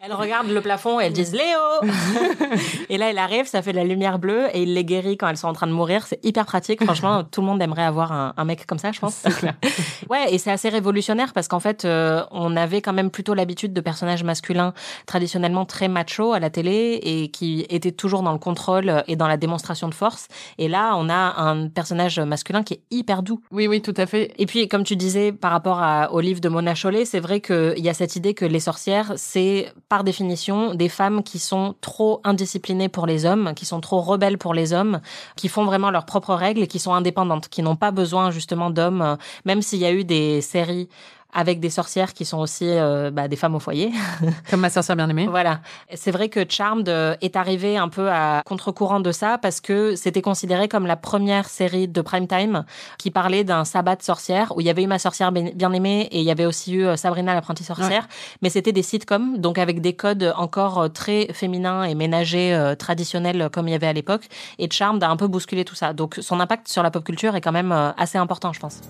[0.00, 1.90] Elle regarde le plafond et elle dit Léo
[2.88, 5.28] Et là, elle arrive, ça fait de la lumière bleue et il les guérit quand
[5.28, 6.06] elles sont en train de mourir.
[6.06, 6.82] C'est hyper pratique.
[6.84, 9.22] Franchement, tout le monde aimerait avoir un, un mec comme ça, je pense.
[10.10, 13.72] ouais, et c'est assez révolutionnaire parce qu'en fait, euh, on avait quand même plutôt l'habitude
[13.72, 14.74] de personnages masculins
[15.06, 19.28] traditionnellement très macho à la télé et qui étaient toujours dans le contrôle et dans
[19.28, 20.26] la démonstration de force.
[20.58, 23.40] Et là, on a un personnage masculin qui est hyper doux.
[23.52, 24.32] Oui, oui, tout à fait.
[24.38, 27.40] Et puis, comme tu disais, par rapport à- au livre de Mona Chollet, c'est vrai
[27.40, 29.43] qu'il y a cette idée que les sorcières, c'est
[29.88, 34.38] par définition des femmes qui sont trop indisciplinées pour les hommes, qui sont trop rebelles
[34.38, 35.00] pour les hommes,
[35.36, 38.70] qui font vraiment leurs propres règles et qui sont indépendantes, qui n'ont pas besoin justement
[38.70, 40.88] d'hommes, même s'il y a eu des séries
[41.34, 43.92] avec des sorcières qui sont aussi euh, bah, des femmes au foyer.
[44.50, 45.26] Comme ma sorcière bien aimée.
[45.28, 45.60] Voilà.
[45.94, 49.96] C'est vrai que Charmed euh, est arrivé un peu à contre-courant de ça parce que
[49.96, 52.64] c'était considéré comme la première série de prime time
[52.98, 56.08] qui parlait d'un sabbat de sorcière où il y avait eu ma sorcière bien aimée
[56.12, 58.06] et il y avait aussi eu euh, Sabrina l'apprentie sorcière.
[58.42, 63.48] Mais c'était des sitcoms, donc avec des codes encore très féminins et ménagers euh, traditionnels
[63.52, 64.28] comme il y avait à l'époque.
[64.58, 65.92] Et Charmed a un peu bousculé tout ça.
[65.92, 68.80] Donc son impact sur la pop culture est quand même assez important, je pense.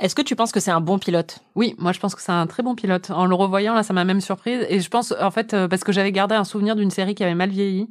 [0.00, 1.40] Est-ce que tu penses que c'est un bon pilote?
[1.54, 3.10] Oui, moi je pense que c'est un très bon pilote.
[3.10, 4.64] En le revoyant, là, ça m'a même surprise.
[4.68, 7.22] Et je pense, en fait, euh, parce que j'avais gardé un souvenir d'une série qui
[7.22, 7.88] avait mal vieilli.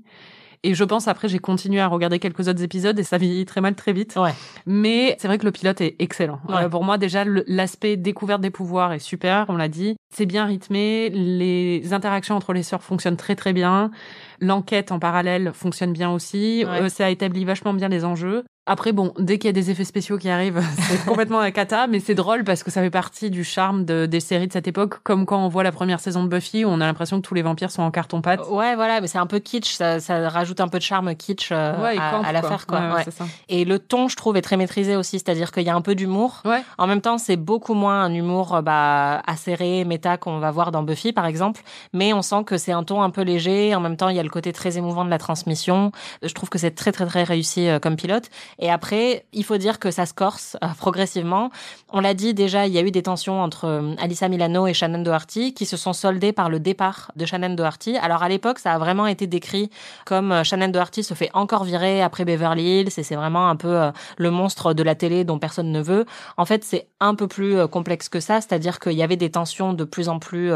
[0.64, 3.62] Et je pense après, j'ai continué à regarder quelques autres épisodes et ça vieillit très
[3.62, 4.16] mal très vite.
[4.18, 4.34] Ouais.
[4.66, 6.42] Mais c'est vrai que le pilote est excellent.
[6.50, 6.64] Ouais.
[6.64, 9.96] Euh, pour moi, déjà, l'aspect découverte des pouvoirs est super, on l'a dit.
[10.14, 11.10] C'est bien rythmé.
[11.12, 13.90] Les interactions entre les sœurs fonctionnent très très bien.
[14.42, 16.66] L'enquête en parallèle fonctionne bien aussi.
[16.66, 16.82] Ouais.
[16.82, 18.44] Euh, ça établit vachement bien les enjeux.
[18.72, 21.88] Après, bon, dès qu'il y a des effets spéciaux qui arrivent, c'est complètement la cata,
[21.88, 24.68] mais c'est drôle parce que ça fait partie du charme de- des séries de cette
[24.68, 27.28] époque, comme quand on voit la première saison de Buffy, où on a l'impression que
[27.28, 28.42] tous les vampires sont en carton-pâte.
[28.50, 31.50] Ouais, voilà, mais c'est un peu kitsch, ça, ça rajoute un peu de charme kitsch
[31.52, 32.80] euh, Ouais, à, l'affaire, quoi.
[32.80, 33.02] Ouais, ouais, Ouais.
[33.06, 33.26] c'est ça.
[33.50, 35.96] Et le ton, je trouve, est très maîtrisé aussi, c'est-à-dire qu'il y a un peu
[35.96, 36.42] d'humour.
[36.46, 36.62] Ouais.
[36.78, 40.72] En même temps, c'est beaucoup moins un humour euh, bah, acéré, méta qu'on va voir
[40.72, 41.62] dans Buffy, par exemple.
[41.94, 43.74] Mais on sent que c'est un ton un peu léger.
[43.74, 45.92] En même temps, il y a le côté très émouvant de la transmission.
[46.22, 48.30] Je trouve que c'est très, très, très réussi euh, comme pilote.
[48.60, 51.50] Et après, il faut dire que ça se corse euh, progressivement.
[51.92, 54.74] On l'a dit déjà, il y a eu des tensions entre euh, Alyssa Milano et
[54.74, 57.98] Shannon Doherty qui se sont soldées par le départ de Shannon Doherty.
[57.98, 59.72] Alors à l'époque, ça a vraiment été décrit
[60.06, 63.56] comme euh, Shannon Doherty se fait encore virer après Beverly Hills et c'est vraiment un
[63.56, 66.06] peu euh, le monstre de la télé dont personne ne veut.
[66.38, 69.74] En fait, c'est un peu plus complexe que ça, c'est-à-dire qu'il y avait des tensions
[69.74, 70.52] de plus en plus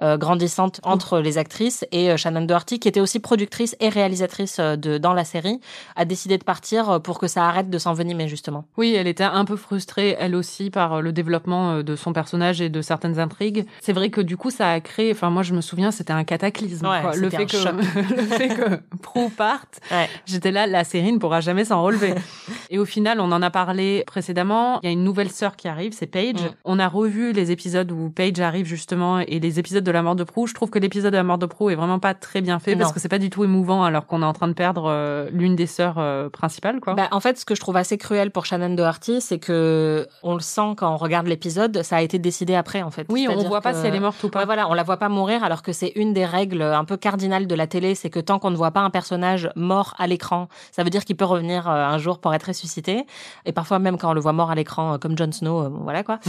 [0.00, 5.24] grandissantes entre les actrices et Shannon Doherty, qui était aussi productrice et réalisatrice dans la
[5.24, 5.60] série,
[5.94, 8.64] a décidé de partir pour que ça arrête de s'envenimer justement.
[8.78, 12.14] Oui, elle était un peu frustrée, elle aussi, par euh, le développement euh, de son
[12.14, 13.66] personnage et de certaines intrigues.
[13.82, 15.12] C'est vrai que du coup, ça a créé.
[15.12, 16.86] Enfin, moi, je me souviens, c'était un cataclysme.
[16.86, 17.14] Ouais, quoi.
[17.14, 17.74] Le fait un que choc.
[18.16, 20.08] le fait que Prue parte, Ouais.
[20.24, 22.14] j'étais là, la série ne pourra jamais s'en relever.
[22.70, 24.80] et au final, on en a parlé précédemment.
[24.82, 26.40] Il y a une nouvelle sœur qui arrive, c'est Paige.
[26.40, 26.54] Mm.
[26.64, 30.16] On a revu les épisodes où Paige arrive justement et les épisodes de la mort
[30.16, 30.46] de Prue.
[30.48, 32.76] Je trouve que l'épisode de la mort de Prue est vraiment pas très bien fait
[32.76, 35.28] parce que c'est pas du tout émouvant alors qu'on est en train de perdre euh,
[35.32, 36.94] l'une des sœurs euh, principales, quoi.
[36.94, 40.34] Bah, en fait, ce que je trouve assez cruel pour Shannon Doherty, c'est que on
[40.34, 43.06] le sent quand on regarde l'épisode, ça a été décidé après, en fait.
[43.08, 44.40] Oui, on C'est-à-dire voit pas que- si elle est morte ou pas.
[44.40, 46.96] Ouais, voilà, on la voit pas mourir, alors que c'est une des règles un peu
[46.96, 50.06] cardinales de la télé, c'est que tant qu'on ne voit pas un personnage mort à
[50.06, 53.04] l'écran, ça veut dire qu'il peut revenir euh, un jour pour être ressuscité.
[53.46, 55.68] Et parfois même quand on le voit mort à l'écran, euh, comme Jon Snow, euh,
[55.82, 56.18] voilà quoi.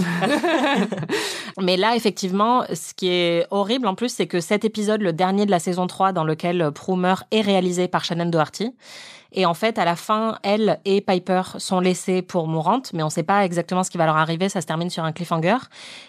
[1.62, 5.46] Mais là, effectivement, ce qui est horrible en plus, c'est que cet épisode, le dernier
[5.46, 8.74] de la saison 3, dans lequel Prue meurt, est réalisé par Shannon Doherty.
[9.32, 13.08] Et en fait, à la fin, elle et Piper sont laissées pour mourantes, mais on
[13.08, 14.50] ne sait pas exactement ce qui va leur arriver.
[14.50, 15.58] Ça se termine sur un cliffhanger.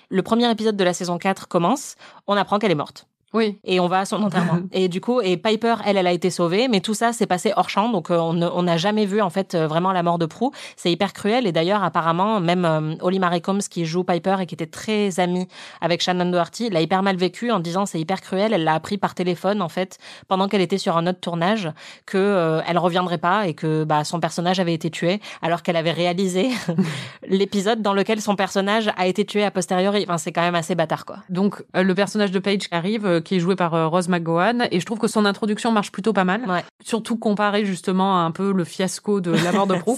[0.08, 1.96] Le premier épisode de la saison 4 commence.
[2.26, 3.06] On apprend qu'elle est morte.
[3.32, 3.58] Oui.
[3.64, 4.60] Et on va à son enterrement.
[4.72, 7.52] et du coup, et Piper, elle, elle a été sauvée, mais tout ça s'est passé
[7.56, 10.26] hors champ, donc euh, on n'a jamais vu en fait euh, vraiment la mort de
[10.26, 10.50] Prue.
[10.76, 11.46] C'est hyper cruel.
[11.46, 15.20] Et d'ailleurs, apparemment, même euh, Holly Marie Combs qui joue Piper et qui était très
[15.20, 15.46] amie
[15.80, 18.52] avec Shannon Doherty, l'a hyper mal vécu en disant c'est hyper cruel.
[18.52, 21.70] Elle l'a appris par téléphone en fait pendant qu'elle était sur un autre tournage
[22.06, 25.76] que euh, elle reviendrait pas et que bah son personnage avait été tué alors qu'elle
[25.76, 26.50] avait réalisé
[27.28, 30.04] l'épisode dans lequel son personnage a été tué a posteriori.
[30.06, 31.18] Enfin, c'est quand même assez bâtard quoi.
[31.28, 34.68] Donc euh, le personnage de Paige qui arrive, qui est joué par euh, Rose McGowan,
[34.70, 36.42] et je trouve que son introduction marche plutôt pas mal.
[36.84, 39.94] Surtout comparé justement à un peu le fiasco de la mort de Prue.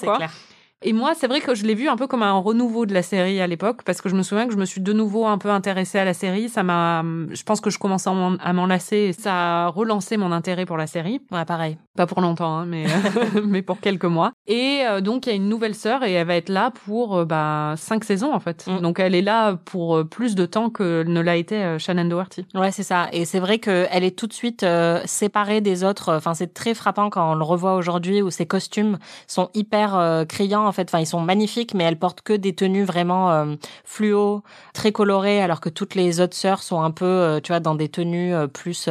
[0.86, 3.02] Et moi, c'est vrai que je l'ai vu un peu comme un renouveau de la
[3.02, 5.38] série à l'époque, parce que je me souviens que je me suis de nouveau un
[5.38, 6.50] peu intéressée à la série.
[6.50, 9.32] Ça m'a, je pense que je commençais à m'en- à m'en lasser, et ça
[9.64, 11.22] a relancé mon intérêt pour la série.
[11.32, 11.78] Ouais, pareil.
[11.96, 12.84] Pas pour longtemps, hein, mais
[13.46, 14.32] mais pour quelques mois.
[14.46, 17.16] Et euh, donc il y a une nouvelle sœur et elle va être là pour
[17.18, 18.66] euh, bah, cinq saisons en fait.
[18.66, 18.80] Mm.
[18.80, 22.04] Donc elle est là pour euh, plus de temps que ne l'a été euh, Shannon
[22.06, 22.46] Doherty.
[22.54, 23.08] Ouais, c'est ça.
[23.12, 26.12] Et c'est vrai qu'elle est tout de suite euh, séparée des autres.
[26.14, 30.66] Enfin, c'est très frappant quand on le revoit aujourd'hui où ses costumes sont hyper criants
[30.74, 30.88] fait.
[30.88, 34.42] Enfin, ils sont magnifiques, mais elle porte que des tenues vraiment euh, fluo,
[34.74, 37.74] très colorées, alors que toutes les autres sœurs sont un peu, euh, tu vois, dans
[37.74, 38.88] des tenues euh, plus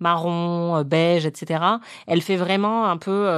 [0.00, 1.62] marron, beige, etc.
[2.06, 3.28] Elle fait vraiment un peu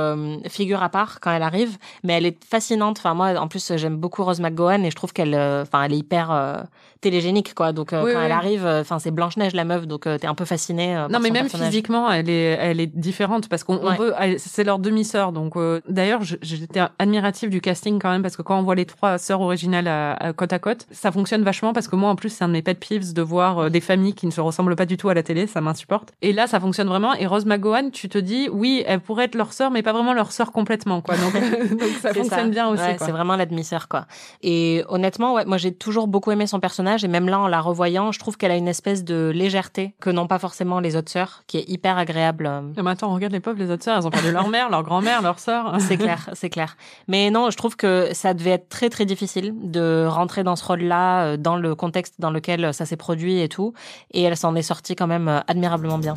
[0.49, 2.99] figure à part quand elle arrive, mais elle est fascinante.
[2.99, 5.99] Enfin, moi, en plus, j'aime beaucoup Rose McGowan et je trouve qu'elle, enfin, elle est
[5.99, 6.67] hyper
[7.03, 7.73] télégénique, quoi.
[7.73, 8.25] Donc, euh, Oui, quand oui.
[8.25, 10.97] elle arrive, euh, enfin, c'est Blanche Neige la meuf, donc euh, t'es un peu fasciné.
[10.97, 11.69] euh, Non, mais même personnage.
[11.69, 13.97] physiquement, elle est, elle est différente parce qu'on on Ouais.
[13.99, 15.33] veut, c'est leur demi-sœur.
[15.33, 18.87] Donc, euh, d'ailleurs, j'étais admirative du casting quand même parce que quand on voit les
[18.87, 22.17] trois sœurs originales à, à côte à côte, ça fonctionne vachement parce que moi, en
[22.17, 24.77] plus, c'est un de mes pet peeves de voir des familles qui ne se ressemblent
[24.77, 25.47] pas du tout à la télé.
[25.47, 26.13] Ça m'insupporte.
[26.23, 27.13] Et là, ça fonctionne vraiment.
[27.15, 30.13] Et Rose McGowan, tu te dis, oui, elle pourrait être leur sœur, mais pas vraiment
[30.15, 31.17] leur sœur complètement, quoi.
[31.17, 31.33] Donc,
[31.79, 32.83] donc ça fonctionne bien aussi.
[32.83, 34.07] Ouais, c'est vraiment la demi-sœur, quoi.
[34.43, 37.61] Et honnêtement, ouais, moi j'ai toujours beaucoup aimé son personnage et même là, en la
[37.61, 41.11] revoyant, je trouve qu'elle a une espèce de légèreté que n'ont pas forcément les autres
[41.11, 42.47] sœurs, qui est hyper agréable.
[42.47, 42.61] euh.
[42.83, 45.23] Mais attends, regarde les pauvres, les autres sœurs, elles ont perdu leur mère, leur grand-mère,
[45.23, 45.77] leur sœur.
[45.81, 46.77] C'est clair, c'est clair.
[47.09, 50.65] Mais non, je trouve que ça devait être très très difficile de rentrer dans ce
[50.65, 53.73] rôle-là, euh, dans le contexte dans lequel ça s'est produit et tout.
[54.13, 56.15] Et elle s'en est sortie quand même euh, admirablement bien.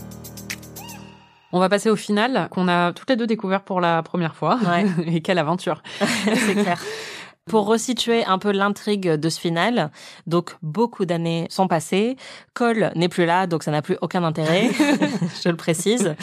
[1.51, 4.57] On va passer au final, qu'on a toutes les deux découvert pour la première fois.
[4.67, 4.85] Ouais.
[5.07, 5.81] Et quelle aventure.
[5.99, 6.81] c'est clair.
[7.47, 9.91] Pour resituer un peu l'intrigue de ce final,
[10.25, 12.17] donc beaucoup d'années sont passées,
[12.55, 14.69] Cole n'est plus là, donc ça n'a plus aucun intérêt,
[15.43, 16.15] je le précise.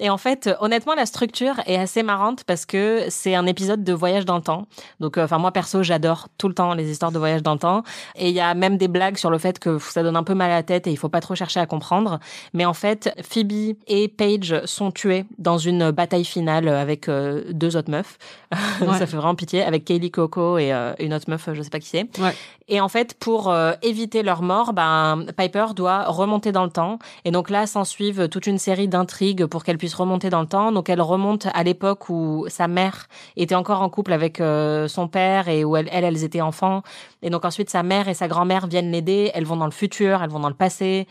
[0.00, 3.92] Et en fait, honnêtement, la structure est assez marrante parce que c'est un épisode de
[3.92, 4.66] voyage dans le temps.
[5.00, 7.58] Donc, euh, enfin, moi perso, j'adore tout le temps les histoires de voyage dans le
[7.58, 7.82] temps.
[8.16, 10.34] Et il y a même des blagues sur le fait que ça donne un peu
[10.34, 12.20] mal à la tête et il faut pas trop chercher à comprendre.
[12.54, 17.76] Mais en fait, Phoebe et Paige sont tués dans une bataille finale avec euh, deux
[17.76, 18.18] autres meufs.
[18.80, 18.96] Ouais.
[18.96, 21.80] ça fait vraiment pitié avec Kaylee Coco et euh, une autre meuf, je sais pas
[21.80, 22.06] qui c'est.
[22.18, 22.34] Ouais.
[22.68, 26.98] Et en fait, pour éviter leur mort, ben, Piper doit remonter dans le temps.
[27.24, 30.46] Et donc là, s'en suivent toute une série d'intrigues pour qu'elle puisse remonter dans le
[30.46, 30.72] temps.
[30.72, 35.08] Donc elle remonte à l'époque où sa mère était encore en couple avec euh, son
[35.08, 36.82] père et où elle, elles, elles étaient enfants.
[37.22, 39.30] Et donc ensuite, sa mère et sa grand-mère viennent l'aider.
[39.34, 41.06] Elles vont dans le futur, elles vont dans le passé.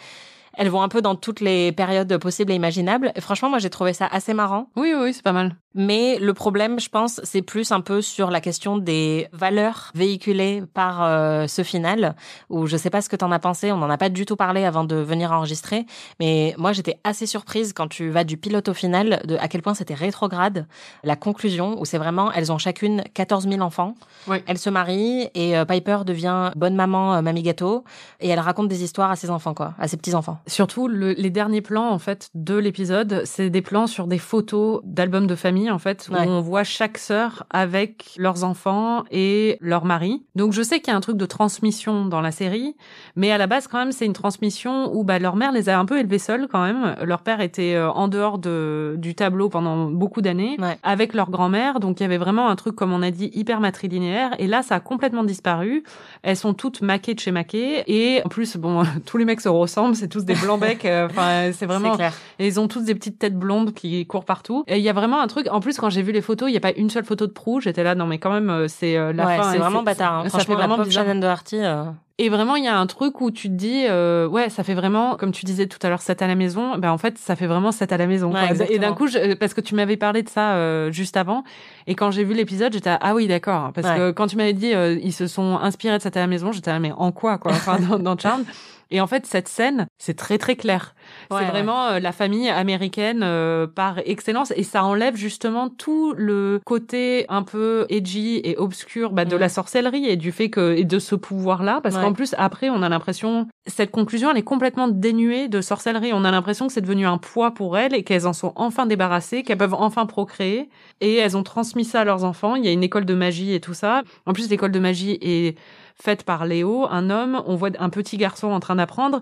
[0.58, 3.12] Elles vont un peu dans toutes les périodes possibles et imaginables.
[3.16, 4.70] Et franchement, moi, j'ai trouvé ça assez marrant.
[4.76, 5.56] Oui, oui, c'est pas mal.
[5.80, 10.64] Mais le problème, je pense, c'est plus un peu sur la question des valeurs véhiculées
[10.74, 12.16] par euh, ce final,
[12.50, 14.36] où je sais pas ce que t'en as pensé, on n'en a pas du tout
[14.36, 15.86] parlé avant de venir enregistrer,
[16.20, 19.62] mais moi j'étais assez surprise quand tu vas du pilote au final, de à quel
[19.62, 20.66] point c'était rétrograde,
[21.04, 23.94] la conclusion, où c'est vraiment, elles ont chacune 14 000 enfants,
[24.28, 24.38] Oui.
[24.48, 27.84] elles se marient, et euh, Piper devient bonne maman, euh, mamie gâteau,
[28.20, 30.40] et elle raconte des histoires à ses enfants, quoi, à ses petits-enfants.
[30.48, 34.80] Surtout, le- les derniers plans, en fait, de l'épisode, c'est des plans sur des photos
[34.86, 36.26] d'albums de famille, en fait, où Ouais.
[36.26, 40.24] on voit chaque sœur avec leurs enfants et leur mari.
[40.36, 42.76] Donc, je sais qu'il y a un truc de transmission dans la série,
[43.18, 45.78] mais à la base, quand même, c'est une transmission où bah, leur mère les a
[45.78, 46.96] un peu élevés seuls, quand même.
[47.04, 50.78] Leur père était euh, en dehors de, du tableau pendant beaucoup d'années, Ouais.
[50.82, 51.82] avec leur grand-mère.
[51.82, 54.32] Donc, il y avait vraiment un truc, comme on a dit, hyper matrilinéaire.
[54.40, 55.84] Et là, ça a complètement disparu.
[56.24, 57.84] Elles sont toutes maquées de chez maquées.
[57.88, 60.86] Et en plus, bon, tous les mecs se ressemblent, c'est tous des blancs becs.
[60.86, 61.96] euh, Enfin, c'est vraiment.
[61.96, 62.14] clair.
[62.40, 64.64] Et ils ont tous des petites têtes blondes qui courent partout.
[64.68, 65.48] Et il y a vraiment un truc.
[65.52, 67.32] En plus, quand j'ai vu les photos, il n'y a pas une seule photo de
[67.32, 67.60] Prou.
[67.62, 69.52] J'étais là, non, mais quand même, euh, c'est euh, la ouais, fin.
[69.52, 70.14] c'est vraiment bâtard.
[70.26, 70.30] hein.
[70.30, 71.06] Ça fait vraiment bizarre.
[71.06, 71.58] Shannon Doherty.
[71.64, 71.84] euh,
[72.20, 74.74] Et vraiment, il y a un truc où tu te dis, euh, ouais, ça fait
[74.74, 76.78] vraiment, comme tu disais tout à l'heure, 7 à la maison.
[76.78, 78.34] Ben en fait, ça fait vraiment 7 à la maison.
[78.34, 81.44] Ouais, et d'un coup, je- parce que tu m'avais parlé de ça euh, juste avant,
[81.86, 83.72] et quand j'ai vu l'épisode, j'étais ah oui, d'accord.
[83.74, 83.98] Parce Ouais.
[83.98, 86.52] que quand tu m'avais dit, euh, ils se sont inspirés de 7 à la maison,
[86.52, 88.46] j'étais mais en quoi, quoi, enfin, dans, dans Charmed.
[88.92, 90.96] Et en fait, cette scène, c'est très très clair.
[91.30, 91.50] Ouais, c'est ouais.
[91.52, 97.26] vraiment euh, la famille américaine euh, par excellence, et ça enlève justement tout le côté
[97.30, 99.42] un peu edgy et obscur bah, de Mhm.
[99.42, 102.02] la sorcellerie et du fait que et de ce pouvoir-là, parce Ouais.
[102.02, 106.12] qu'en plus après, on a l'impression cette conclusion, elle est complètement dénuée de sorcellerie.
[106.14, 108.86] On a l'impression que c'est devenu un poids pour elles et qu'elles en sont enfin
[108.86, 110.70] débarrassées, qu'elles peuvent enfin procréer
[111.02, 112.56] et elles ont transmis ça à leurs enfants.
[112.56, 114.04] Il y a une école de magie et tout ça.
[114.26, 115.58] En plus, l'école de magie est
[116.02, 117.42] faite par Léo, un homme.
[117.46, 119.22] On voit un petit garçon en train d'apprendre.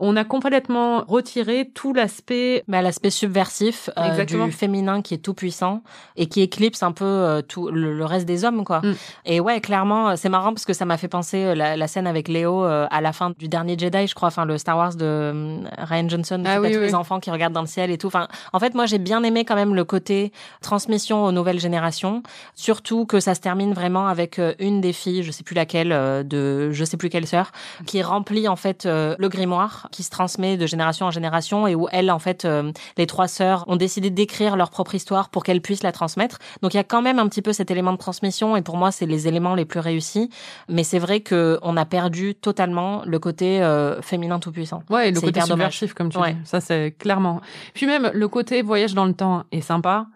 [0.00, 5.34] On a complètement retiré tout l'aspect bah, l'aspect subversif euh, du féminin qui est tout
[5.34, 5.82] puissant
[6.16, 8.80] et qui éclipse un peu euh, tout le, le reste des hommes quoi.
[8.80, 8.94] Mm.
[9.26, 11.86] Et ouais, clairement, euh, c'est marrant parce que ça m'a fait penser euh, la, la
[11.86, 14.76] scène avec Léo euh, à la fin du dernier Jedi, je crois, enfin le Star
[14.76, 16.86] Wars de Ryan Johnson, Ah oui, tous oui.
[16.86, 18.06] les enfants qui regardent dans le ciel et tout.
[18.08, 22.22] Enfin, en fait, moi j'ai bien aimé quand même le côté transmission aux nouvelles générations,
[22.54, 25.88] surtout que ça se termine vraiment avec une des filles, je sais plus laquelle,
[26.26, 27.52] de je sais plus quelle sœur,
[27.86, 31.88] qui remplit en fait le grimoire, qui se transmet de génération en génération et où
[31.92, 35.60] elle en fait euh, les trois sœurs ont décidé d'écrire leur propre histoire pour qu'elles
[35.60, 36.38] puissent la transmettre.
[36.62, 38.76] Donc il y a quand même un petit peu cet élément de transmission et pour
[38.76, 40.30] moi c'est les éléments les plus réussis.
[40.68, 44.82] Mais c'est vrai que on a perdu totalement le côté euh, féminin tout puissant.
[44.90, 45.48] Ouais, et le côté dommage.
[45.48, 46.34] subversif, comme tu Ouais.
[46.34, 46.40] dis.
[46.44, 47.40] Ça, c'est clairement.
[47.74, 50.06] Puis même, le côté voyage dans le temps est sympa,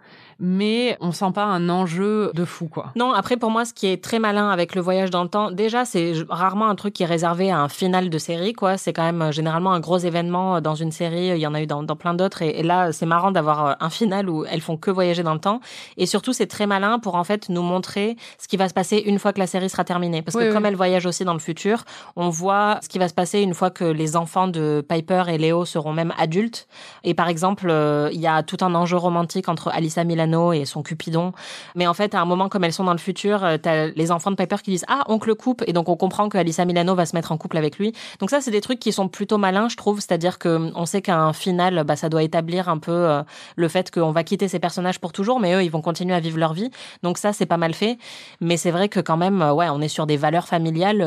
[0.40, 2.92] mais on sent pas un enjeu de fou, quoi.
[2.96, 5.50] Non, après pour moi, ce qui est très malin avec le voyage dans le temps,
[5.50, 8.76] déjà c'est rarement un truc qui est réservé à un final de série, quoi.
[8.76, 11.28] C'est quand même euh, généralement un gros événement euh, dans une série.
[11.28, 13.66] Il y en a eu dans, dans plein d'autres, et, et là c'est marrant d'avoir
[13.66, 15.60] euh, un final où elles font que voyager dans le temps.
[15.96, 18.98] Et surtout, c'est très malin pour en fait nous montrer ce qui va se passer
[18.98, 20.54] une fois que la série sera terminée, parce Oui, que oui.
[20.54, 23.54] comme elles voyagent aussi dans le futur, on voit ce qui va se passer une
[23.54, 26.68] fois que les enfants de Piper et Léo seront même adultes.
[27.02, 30.64] Et par exemple, euh, il y a tout un enjeu romantique entre Alyssa Milano et
[30.64, 31.32] son Cupidon.
[31.74, 34.10] Mais en fait, à un moment, comme elles sont dans le futur, euh, t'as les
[34.10, 35.62] enfants de Piper qui disent Ah, oncle coupe.
[35.66, 37.92] Et donc, on comprend que Alyssa Milano va se mettre en couple avec lui.
[38.20, 40.00] Donc, ça, c'est des trucs qui sont plutôt malins, je trouve.
[40.00, 43.22] C'est-à-dire que on sait qu'un final, bah, ça doit établir un peu euh,
[43.56, 46.20] le fait qu'on va quitter ces personnages pour toujours, mais eux, ils vont continuer à
[46.20, 46.70] vivre leur vie.
[47.02, 47.98] Donc, ça, c'est pas mal fait.
[48.40, 51.02] Mais c'est vrai que quand même, euh, ouais, on est sur des valeurs familiales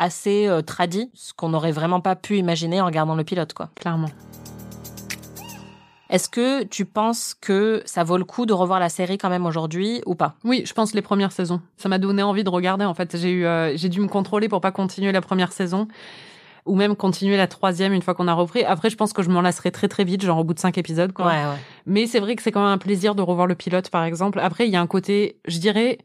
[0.00, 3.68] assez euh, tradies, ce qu'on n'aurait vraiment pas pu imaginer en regardant le pilote, quoi.
[3.76, 4.08] Clairement.
[6.10, 9.46] Est-ce que tu penses que ça vaut le coup de revoir la série quand même
[9.46, 10.34] aujourd'hui ou pas?
[10.42, 11.60] Oui, je pense les premières saisons.
[11.76, 12.84] Ça m'a donné envie de regarder.
[12.84, 15.86] En fait, j'ai eu, euh, j'ai dû me contrôler pour pas continuer la première saison
[16.66, 18.64] ou même continuer la troisième une fois qu'on a repris.
[18.64, 20.78] Après, je pense que je m'en lasserai très très vite, genre au bout de cinq
[20.78, 21.12] épisodes.
[21.12, 21.26] Quoi.
[21.26, 21.58] Ouais, ouais.
[21.86, 24.40] Mais c'est vrai que c'est quand même un plaisir de revoir le pilote, par exemple.
[24.40, 25.98] Après, il y a un côté, je dirais,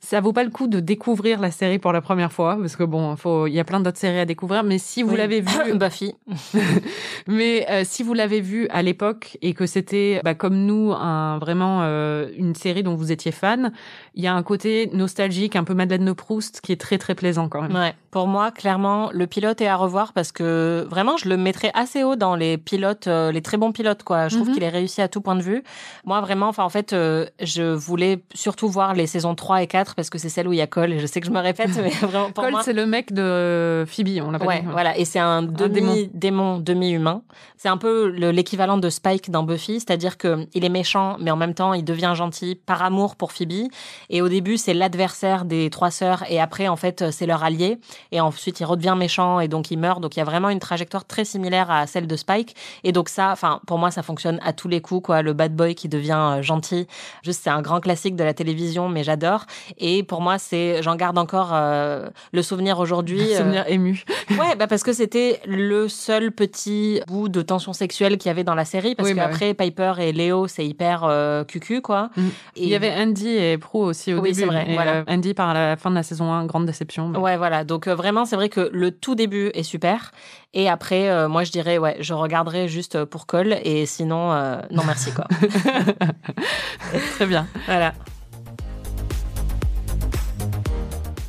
[0.00, 2.84] ça vaut pas le coup de découvrir la série pour la première fois, parce que
[2.84, 4.62] bon, faut, il y a plein d'autres séries à découvrir.
[4.62, 5.16] Mais si vous Oui.
[5.16, 6.14] l'avez vu, Buffy.
[7.26, 11.38] mais euh, si vous l'avez vu à l'époque et que c'était bah, comme nous un
[11.38, 13.72] vraiment euh, une série dont vous étiez fan,
[14.14, 17.14] il y a un côté nostalgique, un peu Madeleine de Proust, qui est très très
[17.14, 17.74] plaisant quand même.
[17.74, 17.94] Ouais.
[18.10, 22.02] Pour moi, clairement, le pilote est à revoir parce que vraiment, je le mettrais assez
[22.04, 24.28] haut dans les pilotes, euh, les très bons pilotes, quoi.
[24.28, 24.54] Je trouve Mhm.
[24.54, 25.62] qu'il est réussi à tout point de vue.
[26.04, 29.85] Moi, vraiment, enfin, en fait, euh, je voulais surtout voir les saisons 3 et 4
[29.94, 31.38] parce que c'est celle où il y a Cole et je sais que je me
[31.40, 32.62] répète, mais vraiment, pour Cole, moi.
[32.64, 34.66] c'est le mec de Phoebe, on l'a Ouais, dit.
[34.70, 34.96] voilà.
[34.98, 37.22] Et c'est un demi-démon, demi-humain.
[37.56, 41.30] C'est un peu le- l'équivalent de Spike dans Buffy, c'est-à-dire que il est méchant, mais
[41.30, 43.68] en même temps, il devient gentil par amour pour Phoebe.
[44.10, 47.78] Et au début, c'est l'adversaire des trois sœurs, et après, en fait, c'est leur allié.
[48.12, 50.00] Et ensuite, il redevient méchant, et donc il meurt.
[50.00, 52.54] Donc il y a vraiment une trajectoire très similaire à celle de Spike.
[52.84, 55.22] Et donc ça, enfin, pour moi, ça fonctionne à tous les coups, quoi.
[55.22, 56.86] Le bad boy qui devient euh, gentil.
[57.22, 59.44] Juste, c'est un grand classique de la télévision, mais j'adore.
[59.78, 63.20] Et pour moi, c'est, j'en garde encore euh, le souvenir aujourd'hui.
[63.34, 64.02] euh, Souvenir ému.
[64.30, 68.44] Ouais, bah parce que c'était le seul petit bout de tension sexuelle qu'il y avait
[68.44, 68.94] dans la série.
[68.94, 72.10] Parce Oui, bah qu'après, Piper et Léo, c'est hyper euh, cucu, quoi.
[72.16, 72.28] Mm.
[72.56, 74.40] Il y avait Andy et Pro aussi au Oui, début.
[74.40, 74.92] c'est vrai, Et, voilà.
[74.96, 77.08] euh, Andy par la fin de la saison 1, grande déception.
[77.08, 77.64] mais- Ouais, voilà.
[77.64, 80.10] Donc euh, vraiment, c'est vrai que le tout début est super.
[80.54, 83.56] Et après, euh, moi, je dirais, ouais, je regarderai juste pour Cole.
[83.62, 85.26] Et sinon, euh, non, merci, quoi.
[87.16, 87.46] Très bien.
[87.66, 87.92] voilà.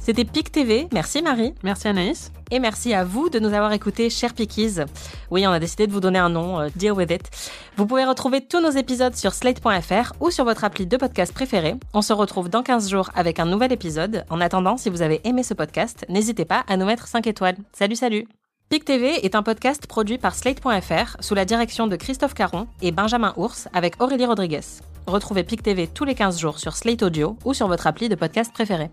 [0.07, 0.87] C'était PIC TV.
[0.93, 1.53] Merci, Marie.
[1.63, 2.31] Merci Anaïs.
[2.49, 4.75] Et merci à vous de nous avoir écoutés, chers Pickies.
[5.31, 7.29] Oui, on a décidé de vous donner un nom, euh, deal with it.
[7.75, 11.75] Vous pouvez retrouver tous nos épisodes sur slate.fr ou sur votre appli de podcast préféré.
[11.93, 14.23] On se retrouve dans 15 jours avec un nouvel épisode.
[14.29, 17.57] En attendant, si vous avez aimé ce podcast, n'hésitez pas à nous mettre 5 étoiles.
[17.73, 18.29] Salut, salut
[18.69, 22.93] PIC TV est un podcast produit par Slate.fr sous la direction de Christophe Caron et
[22.93, 24.61] Benjamin Ours avec Aurélie Rodriguez.
[25.05, 28.15] Retrouvez PIC TV tous les 15 jours sur Slate Audio ou sur votre appli de
[28.15, 28.89] podcast préféré.